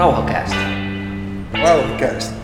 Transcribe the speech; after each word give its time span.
Rauhakäästä. 0.00 0.56
Rauhakäästä. 1.62 2.34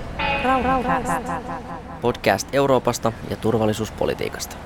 Podcast 2.01 2.49
Euroopasta 2.53 3.13
ja 3.31 3.37
turvallisuuspolitiikasta. 3.37 4.57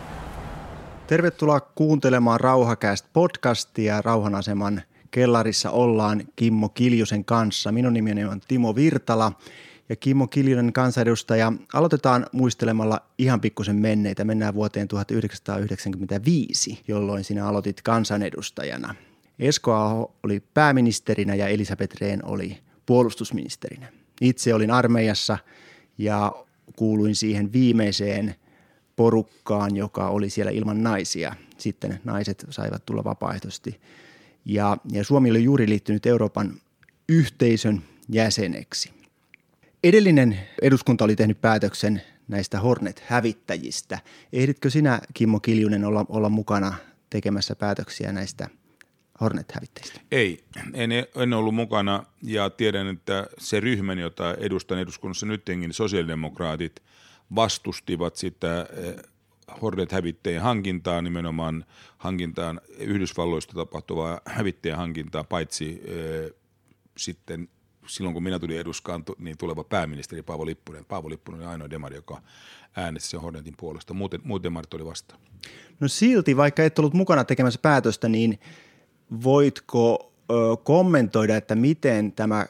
Tervetuloa 1.07 1.61
kuuntelemaan 1.61 2.41
Rauhakäästä 2.41 3.09
podcastia. 3.13 4.03
Rauhanaseman 4.03 4.83
kellarissa 5.11 5.71
ollaan 5.71 6.23
Kimmo 6.37 6.69
Kiljusen 6.69 7.25
kanssa. 7.25 7.73
Minun 7.73 7.95
nimeni 7.95 8.25
on 8.25 8.41
Timo 8.49 8.75
Virtala 8.75 9.33
ja 9.89 9.97
Kimmo 9.97 10.27
Kiljunen 10.27 10.73
kansanedustaja. 10.73 11.53
Aloitetaan 11.75 12.27
muistelemalla 12.33 13.01
ihan 13.19 13.41
pikkusen 13.41 13.77
menneitä. 13.77 14.25
Mennään 14.25 14.55
vuoteen 14.55 14.89
1995, 14.89 16.83
jolloin 16.89 17.25
sinä 17.25 17.47
aloitit 17.47 17.83
kansanedustajana. 17.83 18.95
Esko 19.39 19.73
Aho 19.73 20.15
oli 20.23 20.43
pääministerinä 20.55 21.35
ja 21.35 21.49
Elisabeth 21.49 22.01
Rehn 22.01 22.21
oli 22.25 22.59
puolustusministerinä. 22.91 23.93
Itse 24.21 24.55
olin 24.55 24.71
armeijassa 24.71 25.39
ja 25.99 26.33
kuuluin 26.77 27.17
siihen 27.17 27.53
viimeiseen 27.53 28.35
porukkaan, 28.97 29.77
joka 29.77 30.09
oli 30.09 30.31
siellä 30.31 30.53
ilman 30.53 30.83
naisia. 30.83 31.35
Sitten 31.59 32.01
naiset 32.05 32.47
saivat 32.51 32.87
tulla 32.87 33.05
vapaaehtoisesti. 33.05 33.81
Ja, 34.45 34.77
ja 34.93 35.05
Suomi 35.05 35.31
oli 35.31 35.45
juuri 35.45 35.69
liittynyt 35.69 36.07
Euroopan 36.07 36.61
yhteisön 37.09 37.83
jäseneksi. 38.09 38.91
Edellinen 39.85 40.39
eduskunta 40.63 41.05
oli 41.05 41.17
tehnyt 41.17 41.41
päätöksen 41.41 42.03
näistä 42.29 42.61
Hornet-hävittäjistä. 42.61 43.99
Ehditkö 44.33 44.71
sinä, 44.71 45.01
Kimmo 45.15 45.41
Kiljunen, 45.41 45.85
olla, 45.85 46.07
olla 46.09 46.29
mukana 46.29 46.75
tekemässä 47.11 47.57
päätöksiä 47.57 48.13
näistä 48.13 48.49
Hornet-hävittäjistä? 49.21 50.01
Ei, 50.11 50.45
en, 50.75 50.91
en 51.17 51.33
ollut 51.33 51.55
mukana 51.55 52.05
ja 52.23 52.51
tiedän, 52.51 52.87
että 52.87 53.27
se 53.39 53.61
ryhmän, 53.61 53.99
jota 53.99 54.35
edustan 54.35 54.79
eduskunnassa 54.79 55.27
nytkin, 55.27 55.73
sosiaalidemokraatit, 55.73 56.83
vastustivat 57.35 58.17
sitä 58.17 58.67
eh, 58.77 58.95
Hornet-hävittäjien 59.63 60.43
hankintaa, 60.43 61.03
nimenomaan 61.03 61.65
hankintaan 61.99 62.61
Yhdysvalloista 62.79 63.53
tapahtuvaa 63.55 64.21
hävittäjän 64.25 64.79
hankintaa, 64.79 65.25
paitsi 65.25 65.83
äh, 65.85 66.37
sitten 66.97 67.49
silloin 67.87 68.15
kun 68.15 68.23
minä 68.23 68.39
tulin 68.39 68.59
eduskaan, 68.59 69.05
niin 69.19 69.39
tuleva 69.39 69.65
pääministeri 69.65 70.23
Paavo 70.23 70.47
Lippunen. 70.47 70.85
Paavo 70.85 71.11
Lippunen 71.11 71.41
oli 71.41 71.49
ainoa 71.49 71.71
demari, 71.71 71.97
joka 71.97 72.23
äänesti 72.77 73.09
sen 73.09 73.21
Hornetin 73.21 73.55
puolesta. 73.57 73.95
Muuten, 73.95 74.21
muut 74.25 74.43
demarit 74.43 74.75
oli 74.75 74.85
vastaan. 74.85 75.21
No 75.81 75.89
silti, 75.89 76.37
vaikka 76.37 76.65
et 76.65 76.79
ollut 76.79 76.95
mukana 76.95 77.25
tekemässä 77.25 77.61
päätöstä, 77.63 78.09
niin 78.09 78.39
voitko 79.25 80.13
ö, 80.31 80.35
kommentoida, 80.65 81.37
että 81.37 81.55
miten 81.55 82.13
tämä 82.13 82.47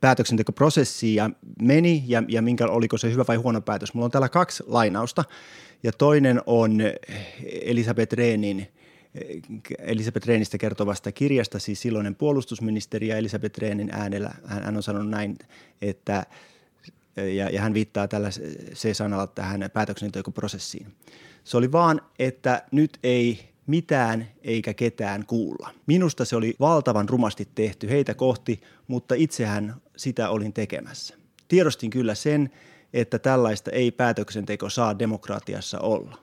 päätöksentekoprosessi 0.00 1.16
meni 1.62 2.04
ja, 2.06 2.22
ja 2.28 2.42
minkä, 2.42 2.66
oliko 2.66 2.98
se 2.98 3.12
hyvä 3.12 3.24
vai 3.28 3.36
huono 3.36 3.60
päätös? 3.60 3.94
Mulla 3.94 4.04
on 4.04 4.10
täällä 4.10 4.28
kaksi 4.28 4.64
lainausta 4.66 5.24
ja 5.82 5.92
toinen 5.92 6.40
on 6.46 6.78
Elisabeth 7.62 8.12
Rehnin 8.12 8.68
Elisabeth 9.78 10.26
Rehnistä 10.26 10.58
kertovasta 10.58 11.12
kirjasta, 11.12 11.58
siis 11.58 11.82
silloinen 11.82 12.14
puolustusministeri 12.14 13.08
ja 13.08 13.16
Elisabeth 13.16 13.58
Rehnin 13.58 13.90
äänellä, 13.92 14.34
hän, 14.44 14.62
hän 14.62 14.76
on 14.76 14.82
sanonut 14.82 15.10
näin, 15.10 15.38
että 15.82 16.26
ja, 17.16 17.50
ja 17.50 17.60
hän 17.60 17.74
viittaa 17.74 18.08
tällä 18.08 18.28
se 18.72 18.94
sanalla 18.94 19.26
tähän 19.26 19.70
päätöksentekoprosessiin. 19.72 20.86
Se 21.44 21.56
oli 21.56 21.72
vaan, 21.72 22.00
että 22.18 22.62
nyt 22.70 22.98
ei 23.02 23.53
mitään 23.66 24.28
eikä 24.42 24.74
ketään 24.74 25.26
kuulla. 25.26 25.70
Minusta 25.86 26.24
se 26.24 26.36
oli 26.36 26.54
valtavan 26.60 27.08
rumasti 27.08 27.48
tehty 27.54 27.88
heitä 27.88 28.14
kohti, 28.14 28.60
mutta 28.88 29.14
itsehän 29.14 29.74
sitä 29.96 30.28
olin 30.28 30.52
tekemässä. 30.52 31.14
Tiedostin 31.48 31.90
kyllä 31.90 32.14
sen, 32.14 32.50
että 32.92 33.18
tällaista 33.18 33.70
ei 33.70 33.90
päätöksenteko 33.90 34.70
saa 34.70 34.98
demokratiassa 34.98 35.80
olla. 35.80 36.18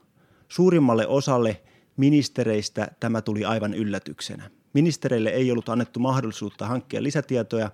Suurimmalle 0.48 1.06
osalle 1.06 1.60
ministereistä 1.96 2.88
tämä 3.00 3.22
tuli 3.22 3.44
aivan 3.44 3.74
yllätyksenä. 3.74 4.50
Ministereille 4.72 5.30
ei 5.30 5.50
ollut 5.50 5.68
annettu 5.68 6.00
mahdollisuutta 6.00 6.66
hankkia 6.66 7.02
lisätietoja, 7.02 7.70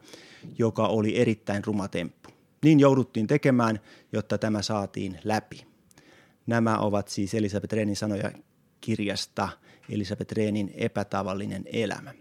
joka 0.59 0.87
oli 0.87 1.19
erittäin 1.19 1.65
ruma 1.65 1.89
temppu. 1.89 2.31
Niin 2.65 2.81
jouduttiin 2.81 3.27
tekemään, 3.27 3.81
jotta 4.12 4.39
tämä 4.39 4.62
saatiin 4.62 5.19
läpi. 5.25 5.67
Nämä 6.47 6.78
ovat 6.78 7.09
siis 7.09 7.34
Elisabeth 7.34 7.75
Rehnin 7.75 7.97
sanoja 7.97 8.31
kirjasta 8.81 9.49
Elisabeth 9.91 10.33
Rehnin 10.33 10.72
epätavallinen 10.75 11.65
elämä. 11.72 12.15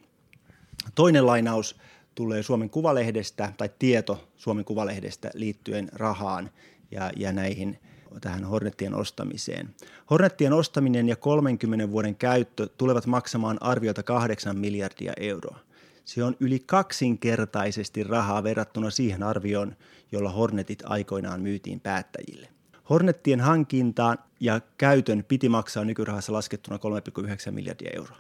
Toinen 0.96 1.26
lainaus 1.26 1.76
tulee 2.16 2.44
Suomen 2.44 2.70
Kuvalehdestä 2.70 3.54
tai 3.58 3.70
tieto 3.80 4.30
Suomen 4.38 4.66
Kuvalehdestä 4.66 5.32
liittyen 5.34 5.90
rahaan 5.94 6.50
ja, 6.92 7.12
ja 7.16 7.32
näihin 7.32 7.80
tähän 8.22 8.44
Hornettien 8.44 8.96
ostamiseen. 8.96 9.76
Hornettien 10.10 10.54
ostaminen 10.54 11.10
ja 11.10 11.16
30 11.16 11.92
vuoden 11.92 12.16
käyttö 12.16 12.68
tulevat 12.78 13.06
maksamaan 13.06 13.58
arviota 13.62 14.04
8 14.04 14.58
miljardia 14.58 15.14
euroa. 15.20 15.60
Se 16.06 16.24
on 16.24 16.36
yli 16.40 16.60
kaksinkertaisesti 16.60 18.04
rahaa 18.04 18.44
verrattuna 18.44 18.90
siihen 18.90 19.24
arvioon, 19.24 19.76
jolla 20.12 20.32
Hornetit 20.32 20.84
aikoinaan 20.86 21.42
myytiin 21.42 21.80
päättäjille. 21.80 22.57
Hornettien 22.90 23.40
hankintaan 23.40 24.18
ja 24.40 24.62
käytön 24.78 25.26
piti 25.28 25.50
maksaa 25.50 25.86
nykyrahassa 25.86 26.34
laskettuna 26.34 26.78
3,9 26.78 27.52
miljardia 27.52 27.92
euroa. 27.96 28.18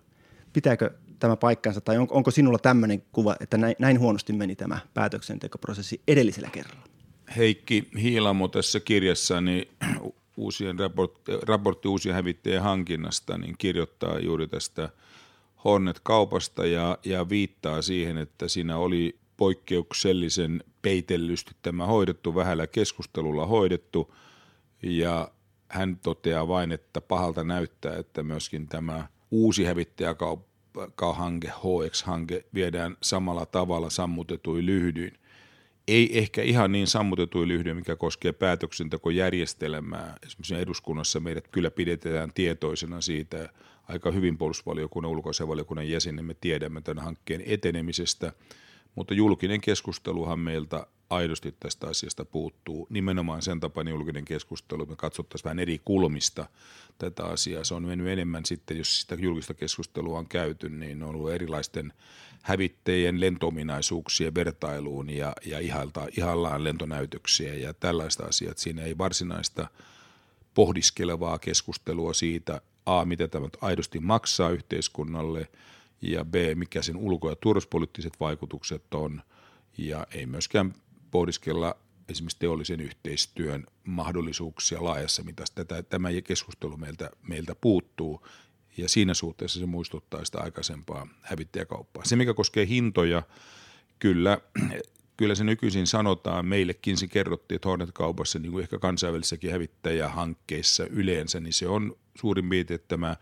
Pitääkö 0.53 0.91
tämä 1.19 1.35
paikkansa 1.35 1.81
tai 1.81 1.97
on, 1.97 2.07
onko 2.09 2.31
sinulla 2.31 2.59
tämmöinen 2.59 3.03
kuva, 3.11 3.35
että 3.39 3.57
näin, 3.57 3.75
näin 3.79 3.99
huonosti 3.99 4.33
meni 4.33 4.55
tämä 4.55 4.79
päätöksentekoprosessi 4.93 6.01
edellisellä 6.07 6.49
kerralla? 6.49 6.83
Heikki 7.37 7.89
Hiilamo 8.01 8.47
tässä 8.47 8.79
kirjassa 8.79 9.41
niin 9.41 9.67
uusien 10.37 10.79
raportti, 10.79 11.31
raportti 11.41 11.87
uusien 11.87 12.15
hävittäjien 12.15 12.61
hankinnasta 12.61 13.37
niin 13.37 13.55
kirjoittaa 13.57 14.19
juuri 14.19 14.47
tästä 14.47 14.89
Hornet-kaupasta 15.63 16.65
ja, 16.65 16.97
ja 17.05 17.29
viittaa 17.29 17.81
siihen, 17.81 18.17
että 18.17 18.47
siinä 18.47 18.77
oli 18.77 19.19
poikkeuksellisen 19.37 20.63
peitellysti 20.81 21.51
tämä 21.61 21.85
hoidettu, 21.85 22.35
vähällä 22.35 22.67
keskustelulla 22.67 23.45
hoidettu 23.45 24.13
ja 24.83 25.31
hän 25.69 25.97
toteaa 25.97 26.47
vain, 26.47 26.71
että 26.71 27.01
pahalta 27.01 27.43
näyttää, 27.43 27.97
että 27.97 28.23
myöskin 28.23 28.67
tämä 28.67 29.07
uusi 29.31 29.63
hävittäjähanke, 29.63 31.47
HX-hanke, 31.47 32.45
viedään 32.53 32.97
samalla 33.03 33.45
tavalla 33.45 33.89
sammutetuin 33.89 34.65
lyhdyin– 34.65 35.13
ei 35.87 36.17
ehkä 36.17 36.41
ihan 36.41 36.71
niin 36.71 36.87
sammutetuin 36.87 37.47
lyhdyin, 37.47 37.75
mikä 37.75 37.95
koskee 37.95 38.31
päätöksentekojärjestelmää. 38.31 40.17
Esimerkiksi 40.25 40.55
eduskunnassa 40.55 41.19
meidät 41.19 41.47
kyllä 41.47 41.71
pidetään 41.71 42.31
tietoisena 42.33 43.01
siitä. 43.01 43.49
Aika 43.87 44.11
hyvin 44.11 44.37
puolustusvaliokunnan 44.37 45.11
ulkoasevaliokunnan 45.11 45.89
jäsenen 45.89 46.25
me 46.25 46.33
tiedämme 46.33 46.81
tämän 46.81 47.03
hankkeen 47.03 47.43
etenemisestä, 47.45 48.33
mutta 48.95 49.13
julkinen 49.13 49.61
keskusteluhan 49.61 50.39
meiltä 50.39 50.87
aidosti 51.09 51.55
tästä 51.59 51.87
asiasta 51.87 52.25
puuttuu. 52.25 52.87
Nimenomaan 52.89 53.41
sen 53.41 53.59
tapainen 53.59 53.91
julkinen 53.91 54.25
keskustelu, 54.25 54.85
me 54.85 54.95
katsottaisiin 54.95 55.43
vähän 55.43 55.59
eri 55.59 55.81
kulmista 55.85 56.45
tätä 56.97 57.25
asiaa. 57.25 57.63
Se 57.63 57.73
on 57.73 57.83
mennyt 57.83 58.07
enemmän 58.07 58.45
sitten, 58.45 58.77
jos 58.77 59.01
sitä 59.01 59.15
julkista 59.19 59.53
keskustelua 59.53 60.19
on 60.19 60.27
käyty, 60.27 60.69
niin 60.69 61.03
on 61.03 61.09
ollut 61.09 61.31
erilaisten 61.31 61.93
hävittäjien 62.41 63.19
lentominaisuuksien 63.19 64.35
vertailuun 64.35 65.09
ja, 65.09 65.33
ja 65.45 65.59
ihalta, 65.59 66.07
ihallaan 66.17 66.63
lentonäytöksiä 66.63 67.53
ja 67.53 67.73
tällaista 67.73 68.25
asiat. 68.25 68.57
Siinä 68.57 68.83
ei 68.83 68.97
varsinaista 68.97 69.67
pohdiskelevaa 70.53 71.39
keskustelua 71.39 72.13
siitä, 72.13 72.61
A, 72.85 73.05
mitä 73.05 73.27
tämä 73.27 73.47
aidosti 73.61 73.99
maksaa 73.99 74.49
yhteiskunnalle, 74.49 75.47
ja 76.01 76.25
B, 76.25 76.35
mikä 76.55 76.81
sen 76.81 76.97
ulko- 76.97 77.29
ja 77.29 77.35
turvallisuuspoliittiset 77.35 78.19
vaikutukset 78.19 78.93
on, 78.93 79.21
ja 79.77 80.07
ei 80.11 80.25
myöskään 80.25 80.73
pohdiskella 81.17 81.75
esimerkiksi 82.09 82.39
teollisen 82.39 82.79
yhteistyön 82.79 83.65
mahdollisuuksia 83.83 84.83
laajassa 84.83 85.23
mitassa. 85.23 85.55
Tätä, 85.55 85.83
tämä 85.83 86.09
keskustelu 86.23 86.77
meiltä, 86.77 87.09
meiltä 87.27 87.55
puuttuu, 87.55 88.27
ja 88.77 88.89
siinä 88.89 89.13
suhteessa 89.13 89.59
se 89.59 89.65
muistuttaa 89.65 90.25
sitä 90.25 90.39
aikaisempaa 90.39 91.07
hävittäjäkauppaa. 91.21 92.05
Se, 92.05 92.15
mikä 92.15 92.33
koskee 92.33 92.67
hintoja, 92.67 93.23
kyllä, 93.99 94.37
kyllä 95.17 95.35
se 95.35 95.43
nykyisin 95.43 95.87
sanotaan, 95.87 96.45
meillekin 96.45 96.97
se 96.97 97.07
kerrottiin, 97.07 97.55
että 97.55 97.69
Hornet-kaupassa, 97.69 98.39
niin 98.39 98.51
kuin 98.51 98.61
ehkä 98.61 98.79
kansainvälisessäkin 98.79 99.51
hävittäjähankkeissa 99.51 100.87
yleensä, 100.87 101.39
niin 101.39 101.53
se 101.53 101.67
on 101.67 101.95
suurin 102.19 102.49
piirtein 102.49 102.79
tämä 102.87 103.15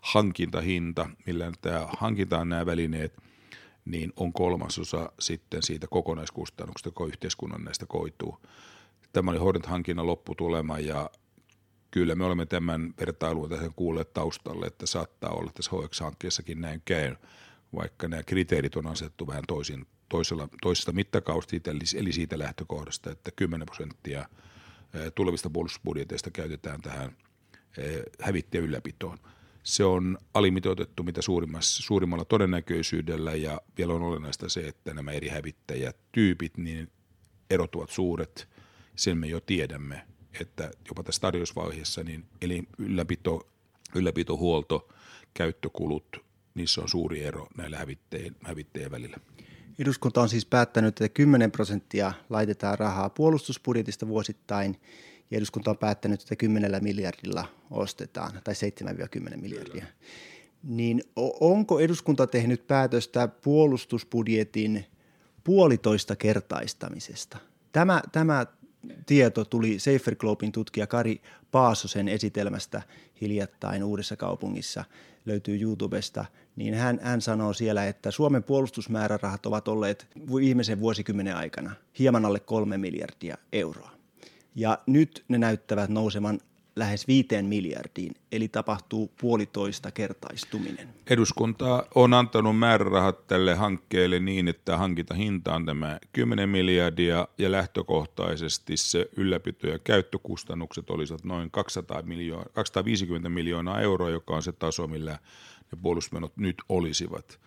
hankintahinta, 0.00 1.10
millä 1.26 1.52
tämä 1.60 1.88
hankitaan 1.98 2.48
nämä 2.48 2.66
välineet, 2.66 3.29
niin 3.90 4.12
on 4.16 4.32
kolmasosa 4.32 5.12
sitten 5.20 5.62
siitä 5.62 5.86
kokonaiskustannuksesta, 5.86 6.88
joka 6.88 7.06
yhteiskunnan 7.06 7.64
näistä 7.64 7.86
koituu. 7.88 8.38
Tämä 9.12 9.30
oli 9.30 9.38
Hornet-hankinnan 9.38 10.06
lopputulema 10.06 10.78
ja 10.78 11.10
kyllä 11.90 12.14
me 12.14 12.24
olemme 12.24 12.46
tämän 12.46 12.94
vertailun 13.00 13.48
tässä 13.48 13.70
kuulleet 13.76 14.12
taustalle, 14.12 14.66
että 14.66 14.86
saattaa 14.86 15.30
olla 15.30 15.50
tässä 15.54 15.70
HX-hankkeessakin 15.70 16.60
näin 16.60 16.82
käy, 16.84 17.16
vaikka 17.74 18.08
nämä 18.08 18.22
kriteerit 18.22 18.76
on 18.76 18.86
asettu 18.86 19.26
vähän 19.26 19.44
toisin 19.48 19.86
toisella, 20.08 20.48
toisesta 20.62 20.92
mittakausta, 20.92 21.56
eli 21.96 22.12
siitä 22.12 22.38
lähtökohdasta, 22.38 23.10
että 23.10 23.30
10 23.36 23.66
prosenttia 23.66 24.28
tulevista 25.14 25.50
puolustusbudjeteista 25.50 26.30
käytetään 26.30 26.80
tähän 26.80 27.16
hävittäjän 28.20 28.64
ylläpitoon. 28.64 29.18
Se 29.62 29.84
on 29.84 30.18
alimitoitettu 30.34 31.02
mitä 31.02 31.20
suurimmalla 31.60 32.24
todennäköisyydellä 32.24 33.34
ja 33.34 33.60
vielä 33.78 33.94
on 33.94 34.02
olennaista 34.02 34.48
se, 34.48 34.60
että 34.60 34.94
nämä 34.94 35.12
eri 35.12 35.28
hävittäjätyypit, 35.28 36.56
niin 36.56 36.88
erot 37.50 37.74
ovat 37.74 37.90
suuret. 37.90 38.48
Sen 38.96 39.18
me 39.18 39.26
jo 39.26 39.40
tiedämme, 39.40 40.06
että 40.40 40.70
jopa 40.88 41.02
tässä 41.02 41.20
tarjousvaiheessa 41.20 42.04
niin 42.04 42.24
eli 42.42 42.62
ylläpito, 42.78 43.46
ylläpitohuolto, 43.94 44.88
käyttökulut, 45.34 46.24
niissä 46.54 46.80
on 46.80 46.88
suuri 46.88 47.24
ero 47.24 47.46
näillä 47.56 47.78
hävittäjien, 47.78 48.36
hävittäjien 48.44 48.90
välillä. 48.90 49.16
Eduskunta 49.78 50.22
on 50.22 50.28
siis 50.28 50.46
päättänyt, 50.46 50.88
että 50.88 51.08
10 51.08 51.50
prosenttia 51.50 52.12
laitetaan 52.30 52.78
rahaa 52.78 53.10
puolustusbudjetista 53.10 54.08
vuosittain 54.08 54.80
ja 55.30 55.36
eduskunta 55.36 55.70
on 55.70 55.78
päättänyt, 55.78 56.22
että 56.22 56.36
10 56.36 56.84
miljardilla 56.84 57.44
ostetaan, 57.70 58.40
tai 58.44 58.54
7-10 59.34 59.36
miljardia. 59.36 59.84
Niin 60.62 61.02
onko 61.40 61.80
eduskunta 61.80 62.26
tehnyt 62.26 62.66
päätöstä 62.66 63.28
puolustusbudjetin 63.28 64.86
puolitoista 65.44 66.16
kertaistamisesta? 66.16 67.38
Tämä, 67.72 68.02
tämä 68.12 68.46
tieto 69.06 69.44
tuli 69.44 69.78
Safer 69.78 70.14
Globin 70.14 70.52
tutkija 70.52 70.86
Kari 70.86 71.22
Paasosen 71.50 72.08
esitelmästä 72.08 72.82
hiljattain 73.20 73.84
Uudessa 73.84 74.16
kaupungissa, 74.16 74.84
löytyy 75.26 75.60
YouTubesta, 75.60 76.24
niin 76.56 76.74
hän, 76.74 77.00
hän 77.02 77.20
sanoo 77.20 77.52
siellä, 77.52 77.86
että 77.86 78.10
Suomen 78.10 78.42
puolustusmäärärahat 78.42 79.46
ovat 79.46 79.68
olleet 79.68 80.06
viimeisen 80.34 80.80
vuosikymmenen 80.80 81.36
aikana 81.36 81.72
hieman 81.98 82.24
alle 82.24 82.40
kolme 82.40 82.78
miljardia 82.78 83.36
euroa. 83.52 83.99
Ja 84.54 84.78
nyt 84.86 85.24
ne 85.28 85.38
näyttävät 85.38 85.90
nousevan 85.90 86.40
lähes 86.76 87.08
viiteen 87.08 87.46
miljardiin, 87.46 88.14
eli 88.32 88.48
tapahtuu 88.48 89.12
puolitoista 89.20 89.90
kertaistuminen. 89.90 90.88
Eduskunta 91.10 91.86
on 91.94 92.14
antanut 92.14 92.58
määrärahat 92.58 93.26
tälle 93.26 93.54
hankkeelle 93.54 94.20
niin, 94.20 94.48
että 94.48 94.76
hankintahinta 94.76 95.54
on 95.54 95.66
tämä 95.66 95.98
10 96.12 96.48
miljardia 96.48 97.28
ja 97.38 97.52
lähtökohtaisesti 97.52 98.76
se 98.76 99.08
ylläpito- 99.16 99.66
ja 99.66 99.78
käyttökustannukset 99.78 100.90
olisivat 100.90 101.24
noin 101.24 101.50
200 101.50 102.02
miljoona, 102.02 102.50
250 102.52 103.28
miljoonaa 103.28 103.80
euroa, 103.80 104.10
joka 104.10 104.34
on 104.34 104.42
se 104.42 104.52
taso, 104.52 104.86
millä 104.86 105.18
ne 105.72 105.78
puolustusmenot 105.82 106.36
nyt 106.36 106.56
olisivat. 106.68 107.40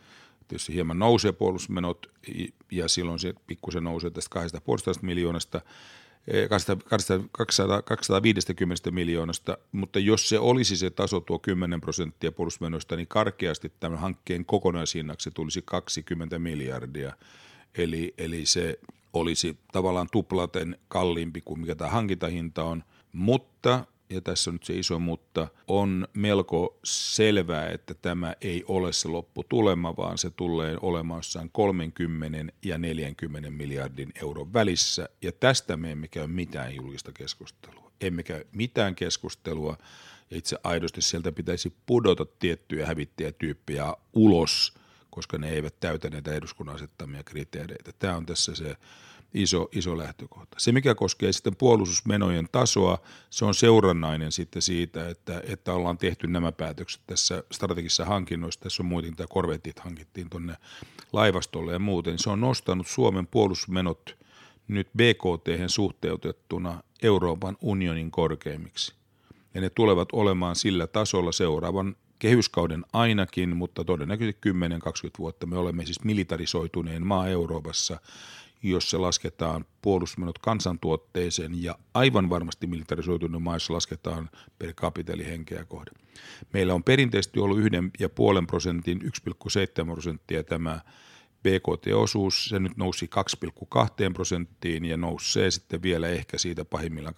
Tietysti 0.48 0.74
hieman 0.74 1.00
nousee 1.00 1.32
puolustusmenot 1.32 2.12
ja 2.72 2.88
silloin 2.88 3.20
se 3.20 3.34
pikkusen 3.48 3.84
nousee 3.84 4.10
tästä 4.10 4.30
250 4.30 5.06
miljoonasta 5.06 5.62
200, 6.50 7.82
250 7.82 8.92
miljoonasta, 8.92 9.58
mutta 9.72 10.00
jos 10.00 10.30
se 10.30 10.40
olisi 10.40 10.78
se 10.78 10.90
taso 10.90 11.20
tuo 11.20 11.40
10 11.40 11.82
prosenttia 11.82 12.32
puolustusmenoista, 12.32 12.96
niin 12.96 13.08
karkeasti 13.08 13.72
tämän 13.80 14.00
hankkeen 14.00 14.46
kokonaishinnaksi 14.46 15.32
tulisi 15.32 15.62
20 15.66 16.40
miljardia. 16.40 17.14
Eli, 17.78 18.14
eli 18.18 18.46
se 18.46 18.80
olisi 19.14 19.58
tavallaan 19.72 20.08
tuplaten 20.12 20.78
kalliimpi 20.88 21.42
kuin 21.42 21.60
mikä 21.60 21.76
tämä 21.76 21.90
hankintahinta 21.90 22.64
on, 22.64 22.84
mutta 23.14 23.86
ja 24.14 24.22
tässä 24.22 24.50
on 24.50 24.56
nyt 24.56 24.64
se 24.64 24.74
iso 24.74 25.00
mutta, 25.00 25.48
on 25.68 26.08
melko 26.14 26.80
selvää, 26.84 27.70
että 27.70 27.94
tämä 27.94 28.36
ei 28.42 28.64
ole 28.68 28.94
se 28.94 29.08
lopputulema, 29.08 29.96
vaan 29.98 30.18
se 30.18 30.30
tulee 30.30 30.78
olemaan 30.82 31.18
jossain 31.18 31.50
30 31.52 32.54
ja 32.66 32.78
40 32.78 33.50
miljardin 33.50 34.12
euron 34.22 34.54
välissä, 34.54 35.10
ja 35.22 35.32
tästä 35.32 35.78
me 35.78 35.92
emme 35.92 36.08
käy 36.08 36.28
mitään 36.28 36.76
julkista 36.76 37.12
keskustelua. 37.12 37.92
Emme 38.02 38.24
käy 38.24 38.44
mitään 38.52 38.96
keskustelua, 38.96 39.78
ja 40.32 40.38
itse 40.38 40.58
aidosti 40.64 41.02
sieltä 41.02 41.32
pitäisi 41.32 41.74
pudota 41.86 42.26
tiettyjä 42.26 42.86
hävittäjätyyppejä 42.86 43.94
ulos, 44.14 44.74
koska 45.10 45.38
ne 45.38 45.50
eivät 45.50 45.80
täytä 45.80 46.10
näitä 46.10 46.34
eduskunnan 46.34 46.76
asettamia 46.76 47.24
kriteereitä. 47.24 47.92
Tämä 48.00 48.18
on 48.18 48.26
tässä 48.26 48.56
se 48.56 48.78
iso, 49.34 49.70
iso 49.72 49.98
lähtökohta. 49.98 50.56
Se, 50.60 50.72
mikä 50.72 50.96
koskee 50.96 51.32
sitten 51.34 51.56
puolustusmenojen 51.56 52.48
tasoa, 52.52 52.98
se 53.30 53.46
on 53.46 53.54
seurannainen 53.54 54.32
sitten 54.32 54.62
siitä, 54.62 55.10
että, 55.10 55.42
että 55.48 55.74
ollaan 55.74 55.98
tehty 55.98 56.28
nämä 56.28 56.52
päätökset 56.52 57.02
tässä 57.08 57.44
strategisessa 57.52 58.06
hankinnoissa. 58.06 58.60
Tässä 58.60 58.84
on 58.84 58.88
muuten 58.88 59.16
tämä 59.16 59.28
korvetit 59.28 59.80
hankittiin 59.80 60.30
tuonne 60.30 60.56
laivastolle 61.14 61.74
ja 61.74 61.80
muuten. 61.80 62.20
Se 62.20 62.30
on 62.30 62.42
nostanut 62.42 62.88
Suomen 62.88 63.28
puolustusmenot 63.28 64.18
nyt 64.68 64.88
BKT 64.98 65.48
suhteutettuna 65.68 66.84
Euroopan 67.04 67.58
unionin 67.62 68.12
korkeimmiksi. 68.12 68.94
Ja 69.54 69.62
ne 69.62 69.70
tulevat 69.70 70.10
olemaan 70.12 70.56
sillä 70.56 70.88
tasolla 70.88 71.32
seuraavan 71.32 71.96
kehyskauden 72.20 72.86
ainakin, 72.94 73.56
mutta 73.56 73.84
todennäköisesti 73.84 74.50
10-20 74.50 74.54
vuotta. 75.20 75.46
Me 75.46 75.58
olemme 75.58 75.86
siis 75.86 76.04
militarisoituneen 76.04 77.08
maa 77.08 77.28
Euroopassa 77.28 78.00
jos 78.64 78.90
se 78.90 78.98
lasketaan 78.98 79.66
puolustusmenot 79.82 80.40
kansantuotteeseen 80.40 81.64
ja 81.64 81.76
aivan 81.94 82.30
varmasti 82.30 82.68
militarisoitunut 82.68 83.44
maissa 83.44 83.74
lasketaan 83.74 84.30
per 84.60 84.74
capitali 84.74 85.26
henkeä 85.26 85.66
kohden. 85.66 85.94
Meillä 86.54 86.74
on 86.74 86.84
perinteisesti 86.84 87.40
ollut 87.40 87.60
1,5 87.60 87.66
prosentin, 88.48 89.02
1,7 89.02 89.92
prosenttia 89.92 90.44
tämä 90.44 90.80
BKT-osuus, 91.44 92.46
se 92.46 92.60
nyt 92.60 92.78
nousi 92.78 93.10
2,2 93.76 94.14
prosenttiin 94.14 94.86
ja 94.86 94.98
nousee 94.98 95.52
sitten 95.52 95.82
vielä 95.82 96.08
ehkä 96.08 96.38
siitä 96.38 96.66
pahimmillaan 96.66 97.16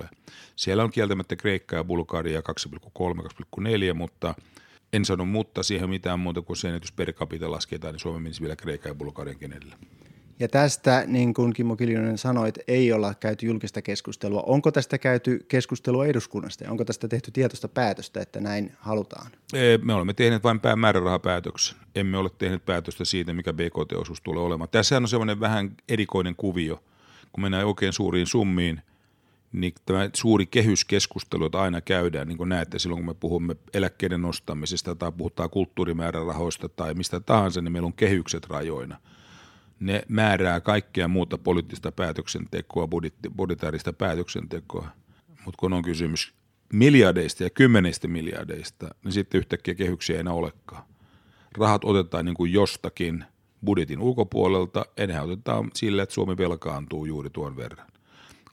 2,5. 0.00 0.08
Siellä 0.56 0.84
on 0.84 0.90
kieltämättä 0.90 1.36
Kreikka 1.36 1.76
ja 1.76 1.84
Bulgaria 1.84 2.40
2,3-2,4, 2.40 3.94
mutta 3.94 4.34
en 4.92 5.04
sano 5.04 5.24
mutta 5.24 5.62
siihen 5.62 5.90
mitään 5.90 6.20
muuta 6.20 6.42
kuin 6.42 6.56
sen, 6.56 6.74
että 6.74 6.86
jos 6.86 6.92
per 6.92 7.12
capita 7.12 7.50
lasketaan, 7.50 7.94
niin 7.94 8.00
Suomi 8.00 8.20
menisi 8.20 8.40
vielä 8.40 8.56
Kreikka 8.56 8.88
ja 8.88 8.94
Bulgarian 8.94 9.52
edellä. 9.52 9.76
Ja 10.40 10.48
tästä, 10.48 11.04
niin 11.06 11.34
kuin 11.34 11.52
Kimmo 11.52 11.76
Kiljunen 11.76 12.18
sanoi, 12.18 12.48
että 12.48 12.60
ei 12.68 12.92
olla 12.92 13.14
käyty 13.14 13.46
julkista 13.46 13.82
keskustelua. 13.82 14.42
Onko 14.46 14.72
tästä 14.72 14.98
käyty 14.98 15.44
keskustelua 15.48 16.06
eduskunnasta? 16.06 16.70
Onko 16.70 16.84
tästä 16.84 17.08
tehty 17.08 17.30
tietoista 17.30 17.68
päätöstä, 17.68 18.20
että 18.20 18.40
näin 18.40 18.72
halutaan? 18.78 19.30
Me 19.82 19.94
olemme 19.94 20.14
tehneet 20.14 20.44
vain 20.44 20.60
määrärahapäätöksen. 20.76 21.76
Emme 21.94 22.18
ole 22.18 22.30
tehneet 22.38 22.66
päätöstä 22.66 23.04
siitä, 23.04 23.32
mikä 23.32 23.52
BKT-osuus 23.52 24.20
tulee 24.20 24.42
olemaan. 24.42 24.68
Tässä 24.68 24.96
on 24.96 25.08
sellainen 25.08 25.40
vähän 25.40 25.76
erikoinen 25.88 26.36
kuvio. 26.36 26.82
Kun 27.32 27.42
mennään 27.42 27.66
oikein 27.66 27.92
suuriin 27.92 28.26
summiin, 28.26 28.82
niin 29.52 29.72
tämä 29.86 30.10
suuri 30.14 30.46
kehyskeskustelu, 30.46 31.44
jota 31.44 31.62
aina 31.62 31.80
käydään, 31.80 32.28
niin 32.28 32.38
kuin 32.38 32.48
näette 32.48 32.78
silloin, 32.78 32.98
kun 32.98 33.06
me 33.06 33.14
puhumme 33.14 33.56
eläkkeiden 33.74 34.22
nostamisesta 34.22 34.94
tai 34.94 35.12
puhutaan 35.12 35.50
kulttuurimäärärahoista 35.50 36.68
tai 36.68 36.94
mistä 36.94 37.20
tahansa, 37.20 37.60
niin 37.60 37.72
meillä 37.72 37.86
on 37.86 37.92
kehykset 37.92 38.46
rajoina– 38.46 39.00
ne 39.80 40.02
määrää 40.08 40.60
kaikkea 40.60 41.08
muuta 41.08 41.38
poliittista 41.38 41.92
päätöksentekoa, 41.92 42.88
budjetaarista 43.36 43.92
päätöksentekoa. 43.92 44.88
Mutta 45.44 45.58
kun 45.58 45.72
on 45.72 45.82
kysymys 45.82 46.34
miljardeista 46.72 47.42
ja 47.42 47.50
kymmeneistä 47.50 48.08
miljardeista, 48.08 48.88
niin 49.04 49.12
sitten 49.12 49.38
yhtäkkiä 49.38 49.74
kehyksiä 49.74 50.16
ei 50.16 50.20
enää 50.20 50.32
olekaan. 50.32 50.82
Rahat 51.58 51.84
otetaan 51.84 52.24
niin 52.24 52.34
kuin 52.34 52.52
jostakin 52.52 53.24
budjetin 53.64 54.00
ulkopuolelta, 54.00 54.86
ne 55.06 55.20
otetaan 55.20 55.70
sillä, 55.74 56.02
että 56.02 56.14
Suomi 56.14 56.36
velkaantuu 56.36 57.04
juuri 57.04 57.30
tuon 57.30 57.56
verran 57.56 57.86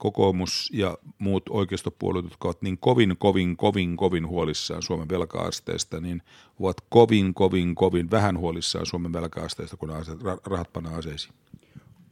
kokoomus 0.03 0.69
ja 0.73 0.97
muut 1.19 1.43
oikeistopuolueet, 1.49 2.25
jotka 2.25 2.47
ovat 2.47 2.61
niin 2.61 2.77
kovin, 2.77 3.15
kovin, 3.17 3.57
kovin, 3.57 3.97
kovin 3.97 4.27
huolissaan 4.27 4.81
Suomen 4.81 5.09
velka-asteesta, 5.09 6.01
niin 6.01 6.21
ovat 6.59 6.77
kovin, 6.89 7.33
kovin, 7.33 7.75
kovin 7.75 8.11
vähän 8.11 8.37
huolissaan 8.37 8.85
Suomen 8.85 9.13
velka-asteesta, 9.13 9.77
kun 9.77 9.89
rahat 10.45 10.73
pannaan 10.73 10.95
aseisiin. 10.95 11.33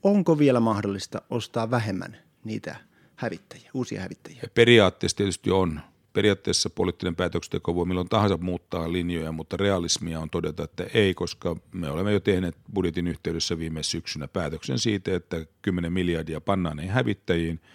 Onko 0.04 0.40
vielä 0.40 0.60
mahdollista 0.60 1.22
ostaa 1.30 1.72
vähemmän 1.72 2.18
niitä 2.44 2.76
hävittäjiä, 3.16 3.72
uusia 3.74 4.02
hävittäjiä? 4.02 4.42
Periaatteessa 4.54 5.18
tietysti 5.18 5.52
on. 5.52 5.82
Periaatteessa 6.14 6.70
poliittinen 6.70 7.16
päätöksenteko 7.16 7.76
voi 7.76 7.86
milloin 7.86 8.10
tahansa 8.10 8.38
muuttaa 8.38 8.92
linjoja, 8.92 9.32
mutta 9.32 9.58
realismia 9.58 10.20
on 10.20 10.30
todeta, 10.30 10.64
että 10.64 10.86
ei, 10.94 11.14
koska 11.14 11.56
me 11.74 11.90
olemme 11.90 12.14
jo 12.14 12.20
tehneet 12.20 12.58
budjetin 12.74 13.08
yhteydessä 13.08 13.58
viime 13.58 13.84
syksynä 13.84 14.28
päätöksen 14.28 14.80
siitä, 14.80 15.16
että 15.16 15.46
10 15.62 15.94
miljardia 15.94 16.42
pannaan 16.42 16.78
näihin 16.78 16.94
hävittäjiin– 16.94 17.60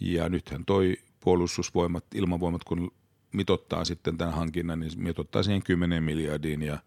ja 0.00 0.28
nythän 0.28 0.64
toi 0.64 0.96
puolustusvoimat, 1.20 2.04
ilmavoimat, 2.14 2.64
kun 2.64 2.92
mitottaa 3.32 3.84
sitten 3.84 4.18
tämän 4.18 4.34
hankinnan, 4.34 4.80
niin 4.80 4.92
mitottaa 4.96 5.42
siihen 5.42 5.62
10 5.62 6.02
miljardiin 6.02 6.62
ja 6.62 6.78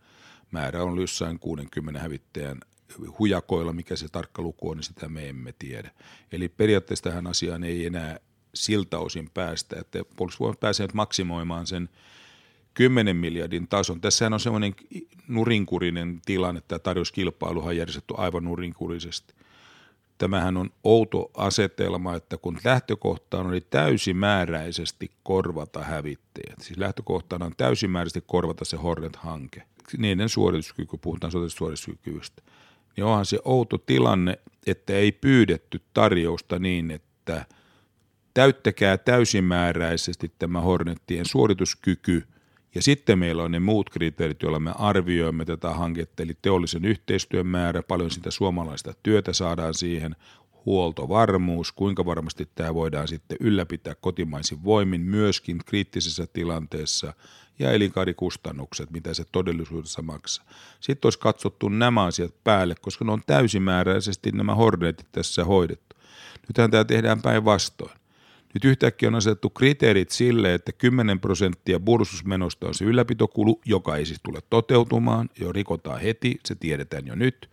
määrä 0.52 0.84
on 0.84 1.02
jossain 1.02 1.40
60 1.40 2.02
hävittäjän 2.02 2.58
hujakoilla, 3.20 3.74
mikä 3.74 3.96
se 3.96 4.08
tarkka 4.10 4.42
luku 4.42 4.70
on, 4.70 4.78
niin 4.78 4.84
sitä 4.84 5.10
me 5.10 5.30
emme 5.30 5.54
tiedä. 5.60 5.92
Eli 6.32 6.50
periaatteessa 6.50 7.04
tähän 7.04 7.28
asiaan 7.28 7.64
ei 7.64 7.86
enää 7.86 8.20
siltä 8.66 9.00
osin 9.00 9.30
päästä, 9.34 9.76
että 9.80 10.00
puolustusvoimat 10.16 10.60
pääsee 10.60 10.84
nyt 10.84 10.94
maksimoimaan 10.94 11.68
sen 11.68 11.90
10 12.74 13.18
miljardin 13.18 13.68
tason. 13.68 14.02
Tässähän 14.02 14.34
on 14.34 14.40
semmoinen 14.40 14.76
nurinkurinen 15.28 16.22
tilanne. 16.26 16.62
Tämä 16.68 16.80
tarjouskilpailuhan 16.80 17.70
on 17.70 17.78
järjestetty 17.78 18.14
aivan 18.18 18.44
nurinkurisesti. 18.44 19.34
Tämähän 20.18 20.58
on 20.58 20.70
outo 20.84 21.32
asetelma, 21.38 22.16
että 22.16 22.38
kun 22.38 22.58
lähtökohtaan 22.64 23.48
oli 23.48 23.62
täysimääräisesti 23.62 25.12
korvata 25.24 25.84
hävittäjät, 25.84 26.62
siis 26.62 26.80
lähtökohtana 26.80 27.46
on 27.46 27.54
täysimääräisesti 27.58 28.24
korvata 28.28 28.66
se 28.66 28.78
Hornet-hanke, 28.78 29.64
niiden 29.98 30.30
suorituskyky, 30.30 30.98
puhutaan 31.02 31.32
suorituskyvystä, 31.48 32.42
niin 32.98 33.06
onhan 33.06 33.26
se 33.26 33.40
outo 33.46 33.78
tilanne, 33.78 34.40
että 34.68 34.94
ei 34.94 35.12
pyydetty 35.12 35.82
tarjousta 35.94 36.60
niin, 36.60 36.92
että 36.92 37.46
täyttäkää 38.38 38.98
täysimääräisesti 38.98 40.32
tämä 40.40 40.62
Hornettien 40.62 41.26
suorituskyky– 41.26 42.24
ja 42.76 42.82
sitten 42.82 43.20
meillä 43.20 43.44
on 43.44 43.52
ne 43.52 43.60
muut 43.60 43.90
kriteerit, 43.90 44.42
joilla 44.42 44.60
me 44.60 44.72
arvioimme 44.76 45.46
tätä 45.46 45.70
hanketta, 45.70 46.24
eli 46.24 46.38
teollisen 46.42 46.86
yhteistyön 46.86 47.48
määrä, 47.48 47.84
paljon 47.84 48.12
sitä 48.12 48.32
suomalaista 48.32 48.94
työtä 49.04 49.34
saadaan 49.34 49.74
siihen, 49.74 50.16
huoltovarmuus, 50.66 51.72
kuinka 51.72 52.06
varmasti 52.06 52.50
tämä 52.56 52.74
voidaan 52.74 53.08
sitten 53.08 53.38
ylläpitää 53.40 53.96
kotimaisin 53.96 54.64
voimin 54.64 55.02
myöskin 55.02 55.58
kriittisessä 55.66 56.28
tilanteessa 56.28 57.14
ja 57.60 57.72
elinkaarikustannukset, 57.72 58.92
mitä 58.92 59.14
se 59.14 59.24
todellisuudessa 59.32 60.02
maksaa. 60.02 60.46
Sitten 60.80 61.06
olisi 61.08 61.20
katsottu 61.20 61.70
nämä 61.70 62.04
asiat 62.04 62.34
päälle, 62.44 62.76
koska 62.82 63.06
ne 63.06 63.12
on 63.12 63.22
täysimääräisesti 63.28 64.32
nämä 64.32 64.56
hornetit 64.56 65.08
tässä 65.12 65.44
hoidettu. 65.44 65.96
Nythän 66.48 66.72
tämä 66.72 66.84
tehdään 66.84 67.22
päinvastoin. 67.22 68.07
Nyt 68.54 68.66
yhtäkkiä 68.66 69.10
on 69.10 69.16
asetettu 69.16 69.50
kriteerit 69.50 70.10
sille, 70.10 70.54
että 70.54 70.72
10 70.72 71.20
prosenttia 71.20 71.80
bursusmenosta 71.80 72.68
on 72.68 72.74
se 72.74 72.86
ylläpitokulu, 72.86 73.62
joka 73.66 73.96
ei 73.96 74.06
siis 74.06 74.20
tule 74.24 74.40
toteutumaan, 74.50 75.30
jo 75.40 75.52
rikotaan 75.52 76.02
heti, 76.02 76.40
se 76.46 76.56
tiedetään 76.56 77.08
jo 77.08 77.16
nyt. 77.16 77.50